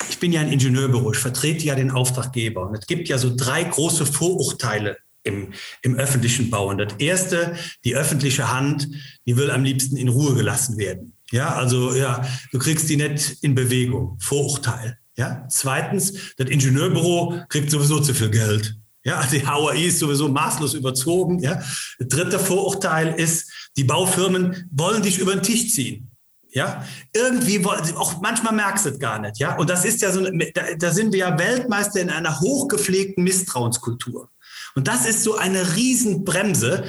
[0.09, 2.69] ich bin ja ein Ingenieurbüro, ich vertrete ja den Auftraggeber.
[2.69, 5.53] Und es gibt ja so drei große Vorurteile im,
[5.83, 6.69] im öffentlichen Bau.
[6.69, 8.87] Und das erste, die öffentliche Hand,
[9.27, 11.15] die will am liebsten in Ruhe gelassen werden.
[11.31, 14.19] Ja, also ja, du kriegst die nicht in Bewegung.
[14.21, 14.99] Vorurteil.
[15.17, 18.77] Ja, zweitens, das Ingenieurbüro kriegt sowieso zu viel Geld.
[19.05, 21.39] Ja, die HOI ist sowieso maßlos überzogen.
[21.41, 21.63] Ja.
[21.99, 26.11] Dritte Vorurteil ist, die Baufirmen wollen dich über den Tisch ziehen.
[26.51, 29.39] Ja, irgendwie, auch manchmal merkst du es gar nicht.
[29.39, 30.25] Ja, und das ist ja so,
[30.55, 34.31] da, da sind wir ja Weltmeister in einer hochgepflegten Misstrauenskultur.
[34.75, 36.85] Und das ist so eine Riesenbremse,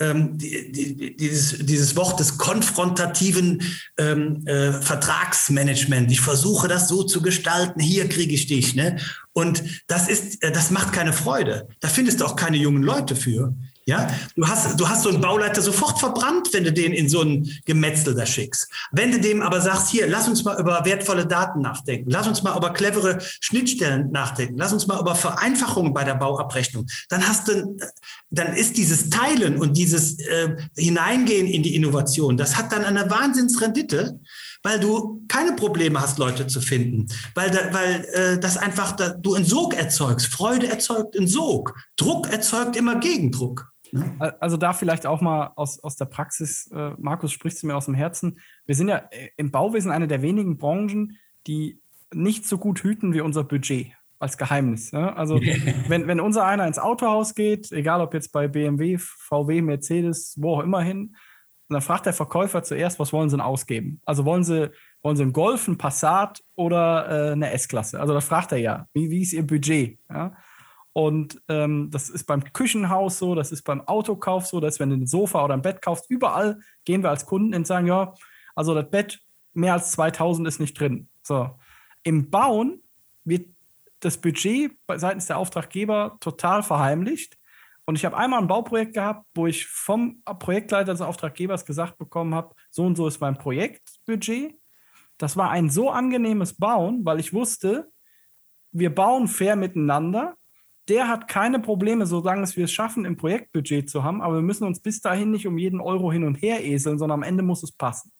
[0.00, 3.62] ähm, die, die, dieses, dieses Wort des konfrontativen
[3.98, 6.10] ähm, äh, Vertragsmanagement.
[6.10, 8.74] Ich versuche das so zu gestalten, hier kriege ich dich.
[8.74, 8.98] Ne?
[9.32, 11.68] Und das ist, äh, das macht keine Freude.
[11.80, 13.54] Da findest du auch keine jungen Leute für.
[13.88, 17.22] Ja, du hast, du hast so einen Bauleiter sofort verbrannt, wenn du den in so
[17.22, 18.68] ein Gemetzel da schickst.
[18.92, 22.42] Wenn du dem aber sagst, hier, lass uns mal über wertvolle Daten nachdenken, lass uns
[22.42, 27.48] mal über clevere Schnittstellen nachdenken, lass uns mal über Vereinfachungen bei der Bauabrechnung, dann hast
[27.48, 27.78] du,
[28.28, 33.08] dann ist dieses Teilen und dieses äh, Hineingehen in die Innovation, das hat dann eine
[33.08, 34.20] Wahnsinnsrendite,
[34.62, 39.10] weil du keine Probleme hast, Leute zu finden, weil, da, weil äh, das einfach, da,
[39.10, 40.26] du einen Sog erzeugst.
[40.26, 41.74] Freude erzeugt einen Sog.
[41.96, 43.72] Druck erzeugt immer Gegendruck.
[44.40, 47.86] Also da vielleicht auch mal aus, aus der Praxis, äh, Markus spricht es mir aus
[47.86, 48.40] dem Herzen.
[48.66, 51.16] Wir sind ja äh, im Bauwesen eine der wenigen Branchen,
[51.46, 51.80] die
[52.12, 54.90] nicht so gut hüten wie unser Budget als Geheimnis.
[54.90, 55.14] Ja?
[55.14, 55.40] Also
[55.88, 60.56] wenn, wenn unser einer ins Autohaus geht, egal ob jetzt bei BMW, VW, Mercedes, wo
[60.56, 61.14] auch immer hin,
[61.68, 64.00] dann fragt der Verkäufer zuerst, was wollen sie denn ausgeben?
[64.04, 64.70] Also wollen sie,
[65.02, 68.00] wollen sie einen Golf, einen Passat oder äh, eine S-Klasse?
[68.00, 68.86] Also das fragt er ja.
[68.94, 69.98] Wie, wie ist ihr Budget?
[70.08, 70.34] Ja?
[70.98, 74.96] Und ähm, das ist beim Küchenhaus so, das ist beim Autokauf so, dass wenn du
[74.96, 78.14] ein Sofa oder ein Bett kaufst, überall gehen wir als Kunden und sagen, ja,
[78.56, 79.20] also das Bett
[79.52, 81.08] mehr als 2000 ist nicht drin.
[81.22, 81.56] So.
[82.02, 82.82] Im Bauen
[83.22, 83.46] wird
[84.00, 87.38] das Budget seitens der Auftraggeber total verheimlicht.
[87.84, 92.34] Und ich habe einmal ein Bauprojekt gehabt, wo ich vom Projektleiter des Auftraggebers gesagt bekommen
[92.34, 94.56] habe, so und so ist mein Projektbudget.
[95.16, 97.88] Das war ein so angenehmes Bauen, weil ich wusste,
[98.72, 100.34] wir bauen fair miteinander
[100.88, 104.22] der hat keine Probleme, solange wir es schaffen, im Projektbudget zu haben.
[104.22, 107.20] Aber wir müssen uns bis dahin nicht um jeden Euro hin und her eseln, sondern
[107.20, 108.12] am Ende muss es passen.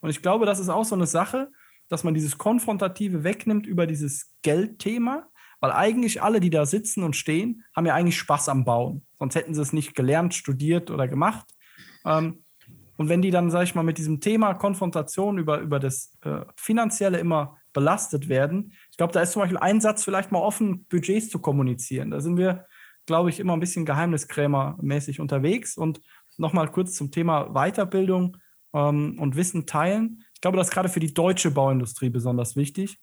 [0.00, 1.50] Und ich glaube, das ist auch so eine Sache,
[1.88, 5.28] dass man dieses Konfrontative wegnimmt über dieses Geldthema,
[5.60, 9.06] weil eigentlich alle, die da sitzen und stehen, haben ja eigentlich Spaß am Bauen.
[9.18, 11.46] Sonst hätten sie es nicht gelernt, studiert oder gemacht.
[12.04, 12.44] Ähm,
[12.96, 16.40] und wenn die dann, sage ich mal, mit diesem Thema Konfrontation über, über das äh,
[16.56, 18.72] Finanzielle immer belastet werden.
[18.96, 22.10] Ich glaube, da ist zum Beispiel ein Satz vielleicht mal offen, Budgets zu kommunizieren.
[22.10, 22.64] Da sind wir,
[23.04, 25.76] glaube ich, immer ein bisschen geheimniskrämermäßig unterwegs.
[25.76, 26.00] Und
[26.38, 28.38] nochmal kurz zum Thema Weiterbildung
[28.72, 30.24] ähm, und Wissen teilen.
[30.32, 32.98] Ich glaube, das ist gerade für die deutsche Bauindustrie besonders wichtig,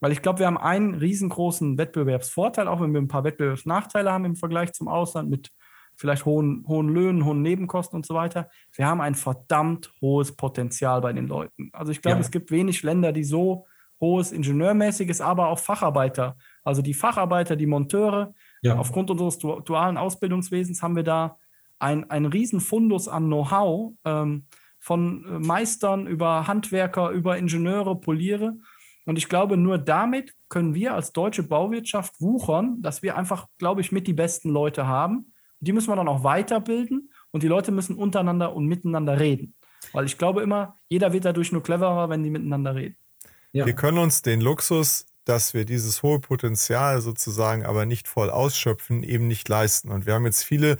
[0.00, 4.24] weil ich glaube, wir haben einen riesengroßen Wettbewerbsvorteil, auch wenn wir ein paar Wettbewerbsnachteile haben
[4.24, 5.50] im Vergleich zum Ausland mit
[5.94, 8.48] vielleicht hohen, hohen Löhnen, hohen Nebenkosten und so weiter.
[8.72, 11.68] Wir haben ein verdammt hohes Potenzial bei den Leuten.
[11.74, 12.20] Also ich glaube, ja.
[12.22, 13.66] es gibt wenig Länder, die so
[14.04, 16.36] hohes Ingenieurmäßiges, aber auch Facharbeiter.
[16.62, 18.34] Also die Facharbeiter, die Monteure.
[18.62, 18.76] Ja.
[18.76, 21.38] Aufgrund unseres dualen Ausbildungswesens haben wir da
[21.78, 24.46] ein, ein Riesenfundus an Know-how ähm,
[24.78, 28.58] von äh, Meistern über Handwerker, über Ingenieure, Poliere.
[29.06, 33.80] Und ich glaube, nur damit können wir als deutsche Bauwirtschaft wuchern, dass wir einfach, glaube
[33.80, 35.32] ich, mit die besten Leute haben.
[35.60, 39.54] Die müssen wir dann auch weiterbilden und die Leute müssen untereinander und miteinander reden.
[39.92, 42.96] Weil ich glaube immer, jeder wird dadurch nur cleverer, wenn die miteinander reden.
[43.54, 43.66] Ja.
[43.66, 49.04] Wir können uns den Luxus, dass wir dieses hohe Potenzial sozusagen aber nicht voll ausschöpfen,
[49.04, 49.90] eben nicht leisten.
[49.90, 50.76] Und wir haben jetzt viele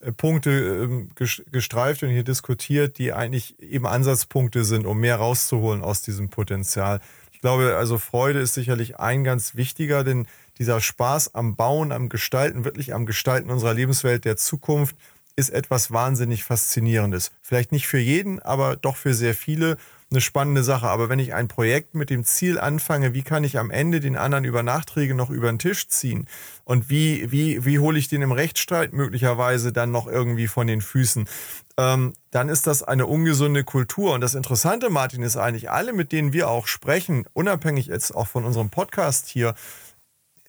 [0.00, 5.82] äh, Punkte ähm, gestreift und hier diskutiert, die eigentlich eben Ansatzpunkte sind, um mehr rauszuholen
[5.82, 7.00] aus diesem Potenzial.
[7.32, 10.26] Ich glaube, also Freude ist sicherlich ein ganz wichtiger, denn
[10.58, 14.96] dieser Spaß am Bauen, am Gestalten, wirklich am Gestalten unserer Lebenswelt der Zukunft
[15.34, 17.30] ist etwas wahnsinnig Faszinierendes.
[17.40, 19.78] Vielleicht nicht für jeden, aber doch für sehr viele
[20.10, 20.88] eine spannende Sache.
[20.88, 24.16] Aber wenn ich ein Projekt mit dem Ziel anfange, wie kann ich am Ende den
[24.16, 26.26] anderen über Nachträge noch über den Tisch ziehen?
[26.64, 30.80] Und wie, wie, wie hole ich den im Rechtsstreit möglicherweise dann noch irgendwie von den
[30.80, 31.28] Füßen?
[31.76, 34.14] Ähm, dann ist das eine ungesunde Kultur.
[34.14, 38.28] Und das Interessante, Martin, ist eigentlich, alle, mit denen wir auch sprechen, unabhängig jetzt auch
[38.28, 39.54] von unserem Podcast hier,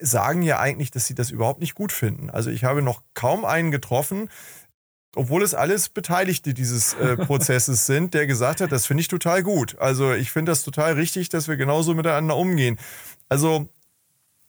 [0.00, 2.30] sagen ja eigentlich, dass sie das überhaupt nicht gut finden.
[2.30, 4.30] Also ich habe noch kaum einen getroffen,
[5.16, 9.42] obwohl es alles Beteiligte dieses äh, Prozesses sind, der gesagt hat, das finde ich total
[9.42, 9.78] gut.
[9.78, 12.78] Also ich finde das total richtig, dass wir genauso miteinander umgehen.
[13.28, 13.68] Also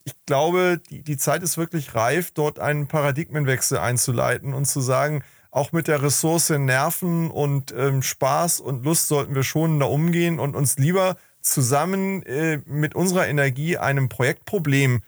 [0.03, 5.23] ich glaube, die, die Zeit ist wirklich reif, dort einen Paradigmenwechsel einzuleiten und zu sagen,
[5.51, 10.39] auch mit der Ressource Nerven und ähm, Spaß und Lust sollten wir schon da umgehen
[10.39, 15.01] und uns lieber zusammen äh, mit unserer Energie einem Projektproblem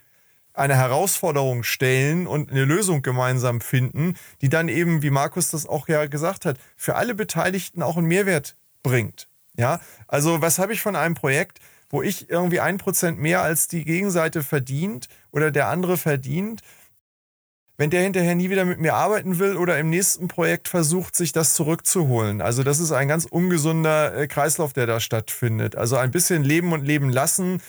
[0.54, 5.88] eine Herausforderung stellen und eine Lösung gemeinsam finden, die dann eben, wie Markus das auch
[5.88, 9.28] ja gesagt hat, für alle Beteiligten auch einen Mehrwert bringt.
[9.58, 13.68] Ja, also was habe ich von einem Projekt, wo ich irgendwie ein Prozent mehr als
[13.68, 16.62] die Gegenseite verdient oder der andere verdient?
[17.78, 21.32] wenn der hinterher nie wieder mit mir arbeiten will oder im nächsten Projekt versucht, sich
[21.32, 22.42] das zurückzuholen.
[22.42, 25.76] Also das ist ein ganz ungesunder äh, Kreislauf, der da stattfindet.
[25.76, 27.62] Also ein bisschen leben und leben lassen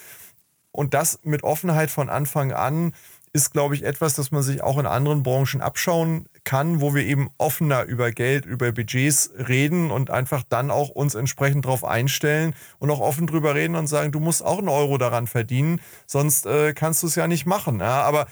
[0.75, 2.95] und das mit Offenheit von Anfang an
[3.33, 7.05] ist, glaube ich, etwas, das man sich auch in anderen Branchen abschauen kann, wo wir
[7.05, 12.55] eben offener über Geld, über Budgets reden und einfach dann auch uns entsprechend darauf einstellen
[12.79, 16.47] und auch offen drüber reden und sagen, du musst auch einen Euro daran verdienen, sonst
[16.47, 17.81] äh, kannst du es ja nicht machen.
[17.81, 18.27] Ja, aber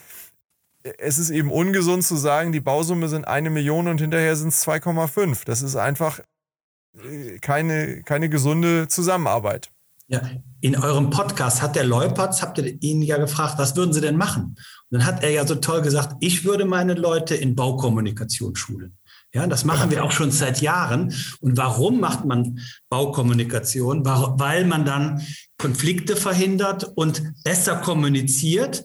[0.98, 4.66] es ist eben ungesund zu sagen, die Bausumme sind eine Million und hinterher sind es
[4.66, 5.44] 2,5.
[5.44, 6.20] Das ist einfach
[6.96, 9.70] äh, keine, keine gesunde Zusammenarbeit.
[10.08, 10.20] Ja,
[10.60, 14.16] in eurem Podcast hat der Leupertz, habt ihr ihn ja gefragt, was würden Sie denn
[14.16, 14.56] machen?
[14.90, 18.98] Und dann hat er ja so toll gesagt, ich würde meine Leute in Baukommunikation schulen.
[19.34, 21.14] Ja, das machen wir auch schon seit Jahren.
[21.40, 24.04] Und warum macht man Baukommunikation?
[24.04, 25.22] Weil man dann
[25.56, 28.84] Konflikte verhindert und besser kommuniziert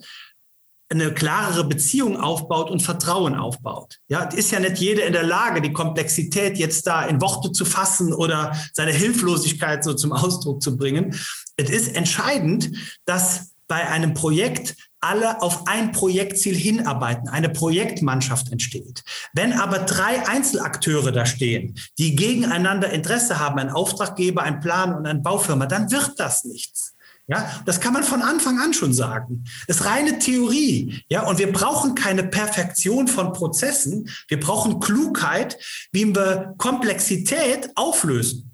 [0.90, 3.98] eine klarere Beziehung aufbaut und Vertrauen aufbaut.
[4.08, 7.66] Ja, ist ja nicht jeder in der Lage, die Komplexität jetzt da in Worte zu
[7.66, 11.14] fassen oder seine Hilflosigkeit so zum Ausdruck zu bringen.
[11.58, 12.72] Es ist entscheidend,
[13.06, 19.04] dass bei einem Projekt alle auf ein Projektziel hinarbeiten, eine Projektmannschaft entsteht.
[19.34, 25.06] Wenn aber drei Einzelakteure da stehen, die gegeneinander Interesse haben, ein Auftraggeber, ein Plan und
[25.06, 26.94] eine Baufirma, dann wird das nichts.
[27.30, 29.44] Ja, das kann man von Anfang an schon sagen.
[29.68, 31.04] Das ist reine Theorie.
[31.10, 34.10] Ja, und wir brauchen keine Perfektion von Prozessen.
[34.30, 35.58] Wir brauchen Klugheit,
[35.92, 38.48] wie wir Komplexität auflösen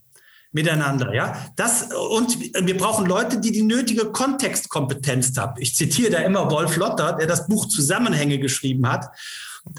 [0.54, 1.52] miteinander, ja.
[1.56, 5.60] Das, und wir brauchen Leute, die die nötige Kontextkompetenz haben.
[5.60, 9.08] Ich zitiere da immer Wolf Lotter, der das Buch Zusammenhänge geschrieben hat.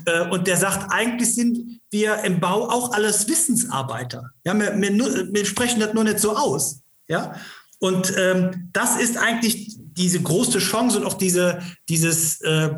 [0.04, 4.30] Äh, und der sagt, eigentlich sind wir im Bau auch alles Wissensarbeiter.
[4.44, 6.80] Ja, wir, wir, wir sprechen das nur nicht so aus.
[7.06, 7.36] Ja,
[7.84, 11.60] und ähm, das ist eigentlich diese große Chance und auch diese,
[11.90, 12.70] dieses, äh,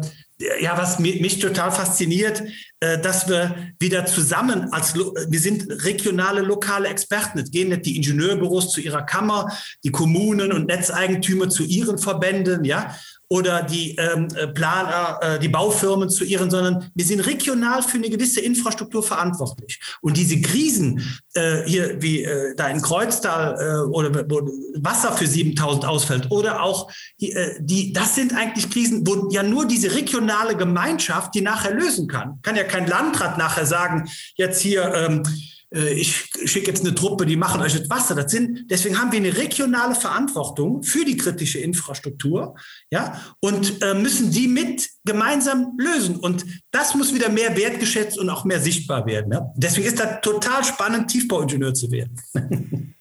[0.61, 2.43] ja, was mich, mich total fasziniert,
[2.81, 7.39] äh, dass wir wieder zusammen als, wir sind regionale, lokale Experten.
[7.39, 12.65] Es gehen nicht die Ingenieurbüros zu ihrer Kammer, die Kommunen und Netzeigentümer zu ihren Verbänden,
[12.65, 12.93] ja,
[13.29, 17.97] oder die ähm, äh, Planer, äh, die Baufirmen zu ihren, sondern wir sind regional für
[17.97, 19.81] eine gewisse Infrastruktur verantwortlich.
[20.01, 25.27] Und diese Krisen äh, hier wie äh, da in Kreuztal äh, oder wo Wasser für
[25.27, 29.95] 7000 ausfällt oder auch die, äh, die, das sind eigentlich Krisen, wo ja nur diese
[29.95, 32.39] regionale Gemeinschaft die nachher lösen kann.
[32.43, 37.27] Kann ja kein Landrat nachher sagen, jetzt hier ähm, äh, ich schicke jetzt eine Truppe,
[37.27, 38.15] die machen euch das Wasser.
[38.15, 42.55] Das sind, deswegen haben wir eine regionale Verantwortung für die kritische Infrastruktur,
[42.91, 46.17] ja, und äh, müssen die mit gemeinsam lösen.
[46.17, 49.33] Und das muss wieder mehr wertgeschätzt und auch mehr sichtbar werden.
[49.33, 49.53] Ja?
[49.57, 52.21] Deswegen ist das total spannend, Tiefbauingenieur zu werden.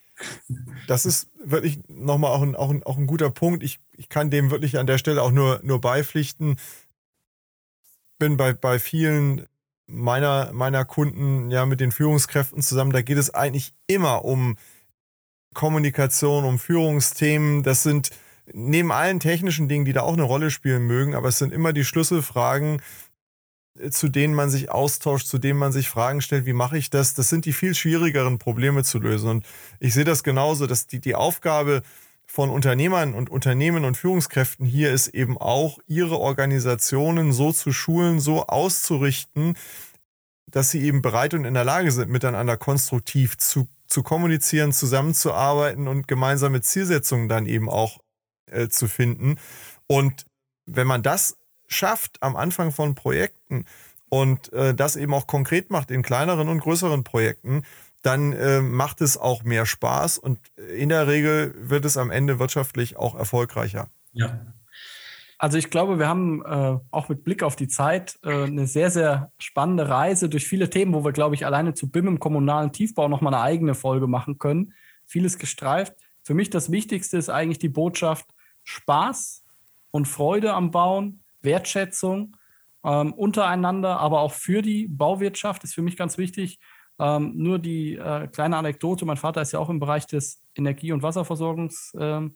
[0.88, 3.63] das ist wirklich nochmal auch ein, auch, ein, auch ein guter Punkt.
[3.63, 6.55] Ich, ich kann dem wirklich an der Stelle auch nur, nur beipflichten.
[8.18, 9.45] Bin bei, bei vielen
[9.88, 12.91] meiner, meiner Kunden ja mit den Führungskräften zusammen.
[12.91, 14.57] Da geht es eigentlich immer um
[15.53, 17.63] Kommunikation, um Führungsthemen.
[17.63, 18.11] Das sind
[18.53, 21.73] neben allen technischen Dingen, die da auch eine Rolle spielen mögen, aber es sind immer
[21.73, 22.81] die Schlüsselfragen,
[23.79, 26.89] äh, zu denen man sich austauscht, zu denen man sich Fragen stellt, wie mache ich
[26.89, 27.13] das?
[27.13, 29.29] Das sind die viel schwierigeren Probleme zu lösen.
[29.29, 29.47] Und
[29.79, 31.81] ich sehe das genauso, dass die, die Aufgabe
[32.36, 38.19] von Unternehmern und Unternehmen und Führungskräften hier ist eben auch, ihre Organisationen so zu schulen,
[38.19, 39.55] so auszurichten,
[40.45, 45.88] dass sie eben bereit und in der Lage sind, miteinander konstruktiv zu, zu kommunizieren, zusammenzuarbeiten
[45.88, 47.99] und gemeinsame Zielsetzungen dann eben auch
[48.51, 49.39] äh, zu finden.
[49.88, 50.25] Und
[50.65, 51.38] wenn man das
[51.69, 53.63] schafft am Anfang von Projekten
[54.09, 57.63] und äh, das eben auch konkret macht in kleineren und größeren Projekten,
[58.06, 60.39] dann äh, macht es auch mehr Spaß und
[60.76, 63.89] in der Regel wird es am Ende wirtschaftlich auch erfolgreicher.
[64.12, 64.53] Ja.
[65.38, 68.89] Also ich glaube, wir haben äh, auch mit Blick auf die Zeit äh, eine sehr,
[68.89, 72.72] sehr spannende Reise durch viele Themen, wo wir, glaube ich, alleine zu BIM im kommunalen
[72.72, 74.74] Tiefbau nochmal eine eigene Folge machen können.
[75.06, 75.93] Vieles gestreift.
[76.24, 78.28] Für mich das Wichtigste ist eigentlich die Botschaft
[78.64, 79.43] Spaß
[79.91, 82.38] und Freude am Bauen, Wertschätzung
[82.84, 86.60] ähm, untereinander, aber auch für die Bauwirtschaft ist für mich ganz wichtig.
[86.99, 90.93] Ähm, nur die äh, kleine Anekdote, mein Vater ist ja auch im Bereich des Energie-
[90.93, 92.35] und Wasserversorgungs ähm,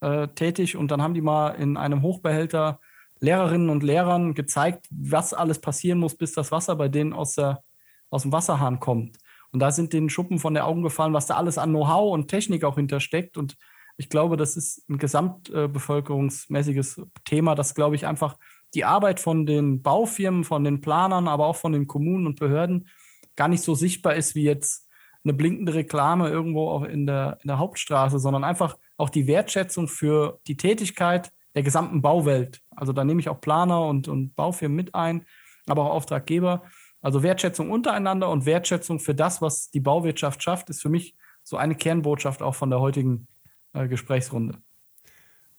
[0.00, 2.80] äh, tätig und dann haben die mal in einem Hochbehälter
[3.20, 7.62] Lehrerinnen und Lehrern gezeigt, was alles passieren muss, bis das Wasser bei denen aus, der,
[8.10, 9.16] aus dem Wasserhahn kommt.
[9.50, 12.28] Und da sind den Schuppen von der Augen gefallen, was da alles an Know-how und
[12.28, 13.38] Technik auch hintersteckt.
[13.38, 13.56] Und
[13.96, 18.36] ich glaube, das ist ein gesamtbevölkerungsmäßiges Thema, das, glaube ich, einfach
[18.74, 22.88] die Arbeit von den Baufirmen, von den Planern, aber auch von den Kommunen und Behörden
[23.36, 24.88] gar nicht so sichtbar ist wie jetzt
[25.24, 29.88] eine blinkende Reklame irgendwo auch in der, in der Hauptstraße, sondern einfach auch die Wertschätzung
[29.88, 32.62] für die Tätigkeit der gesamten Bauwelt.
[32.70, 35.24] Also da nehme ich auch Planer und, und Baufirmen mit ein,
[35.66, 36.64] aber auch Auftraggeber.
[37.00, 41.56] Also Wertschätzung untereinander und Wertschätzung für das, was die Bauwirtschaft schafft, ist für mich so
[41.56, 43.26] eine Kernbotschaft auch von der heutigen
[43.72, 44.58] äh, Gesprächsrunde.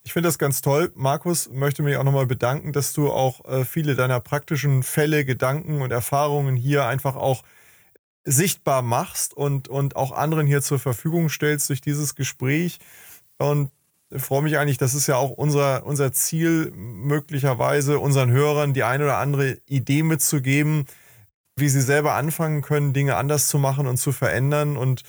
[0.02, 0.92] Ich finde das ganz toll.
[0.94, 5.82] Markus, möchte mich auch nochmal bedanken, dass du auch äh, viele deiner praktischen Fälle, Gedanken
[5.82, 7.42] und Erfahrungen hier einfach auch
[8.26, 12.78] sichtbar machst und, und auch anderen hier zur Verfügung stellst durch dieses Gespräch.
[13.38, 13.70] Und
[14.14, 19.04] freue mich eigentlich, das ist ja auch unser, unser Ziel, möglicherweise unseren Hörern die eine
[19.04, 20.86] oder andere Idee mitzugeben,
[21.56, 24.76] wie sie selber anfangen können, Dinge anders zu machen und zu verändern.
[24.76, 25.02] Und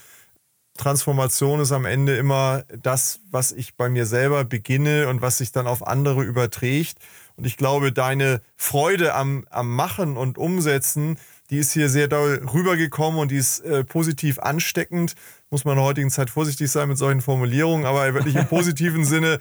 [0.78, 5.52] Transformation ist am Ende immer das, was ich bei mir selber beginne und was sich
[5.52, 7.00] dann auf andere überträgt.
[7.36, 11.18] Und ich glaube, deine Freude am, am Machen und Umsetzen,
[11.50, 15.16] die ist hier sehr doll rübergekommen und die ist äh, positiv ansteckend.
[15.50, 19.06] Muss man in der heutigen Zeit vorsichtig sein mit solchen Formulierungen, aber wirklich im positiven
[19.06, 19.40] Sinne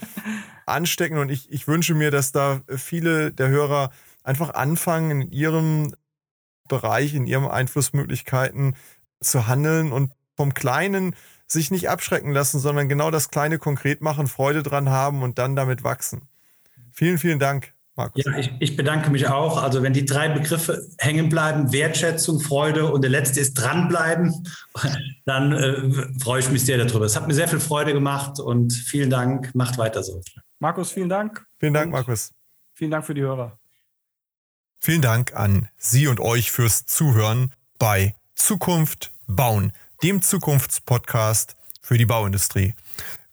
[0.67, 1.19] anstecken.
[1.19, 3.91] Und ich, ich wünsche mir, dass da viele der Hörer
[4.23, 5.95] einfach anfangen, in ihrem
[6.69, 8.75] Bereich, in ihren Einflussmöglichkeiten
[9.21, 11.15] zu handeln und vom Kleinen
[11.47, 15.57] sich nicht abschrecken lassen, sondern genau das Kleine konkret machen, Freude dran haben und dann
[15.57, 16.23] damit wachsen.
[16.93, 17.76] Vielen, vielen Dank.
[17.97, 18.25] Markus.
[18.25, 19.63] Ja, ich, ich, bedanke mich auch.
[19.63, 24.47] Also wenn die drei Begriffe hängen bleiben, Wertschätzung, Freude und der letzte ist dranbleiben,
[25.25, 27.07] dann äh, freue ich mich sehr darüber.
[27.07, 29.55] Es hat mir sehr viel Freude gemacht und vielen Dank.
[29.55, 30.21] Macht weiter so.
[30.59, 31.47] Markus, vielen Dank.
[31.59, 32.33] Vielen Dank, Markus.
[32.75, 33.59] Vielen Dank für die Hörer.
[34.79, 39.73] Vielen Dank an Sie und euch fürs Zuhören bei Zukunft bauen
[40.03, 42.75] dem Zukunftspodcast für die Bauindustrie.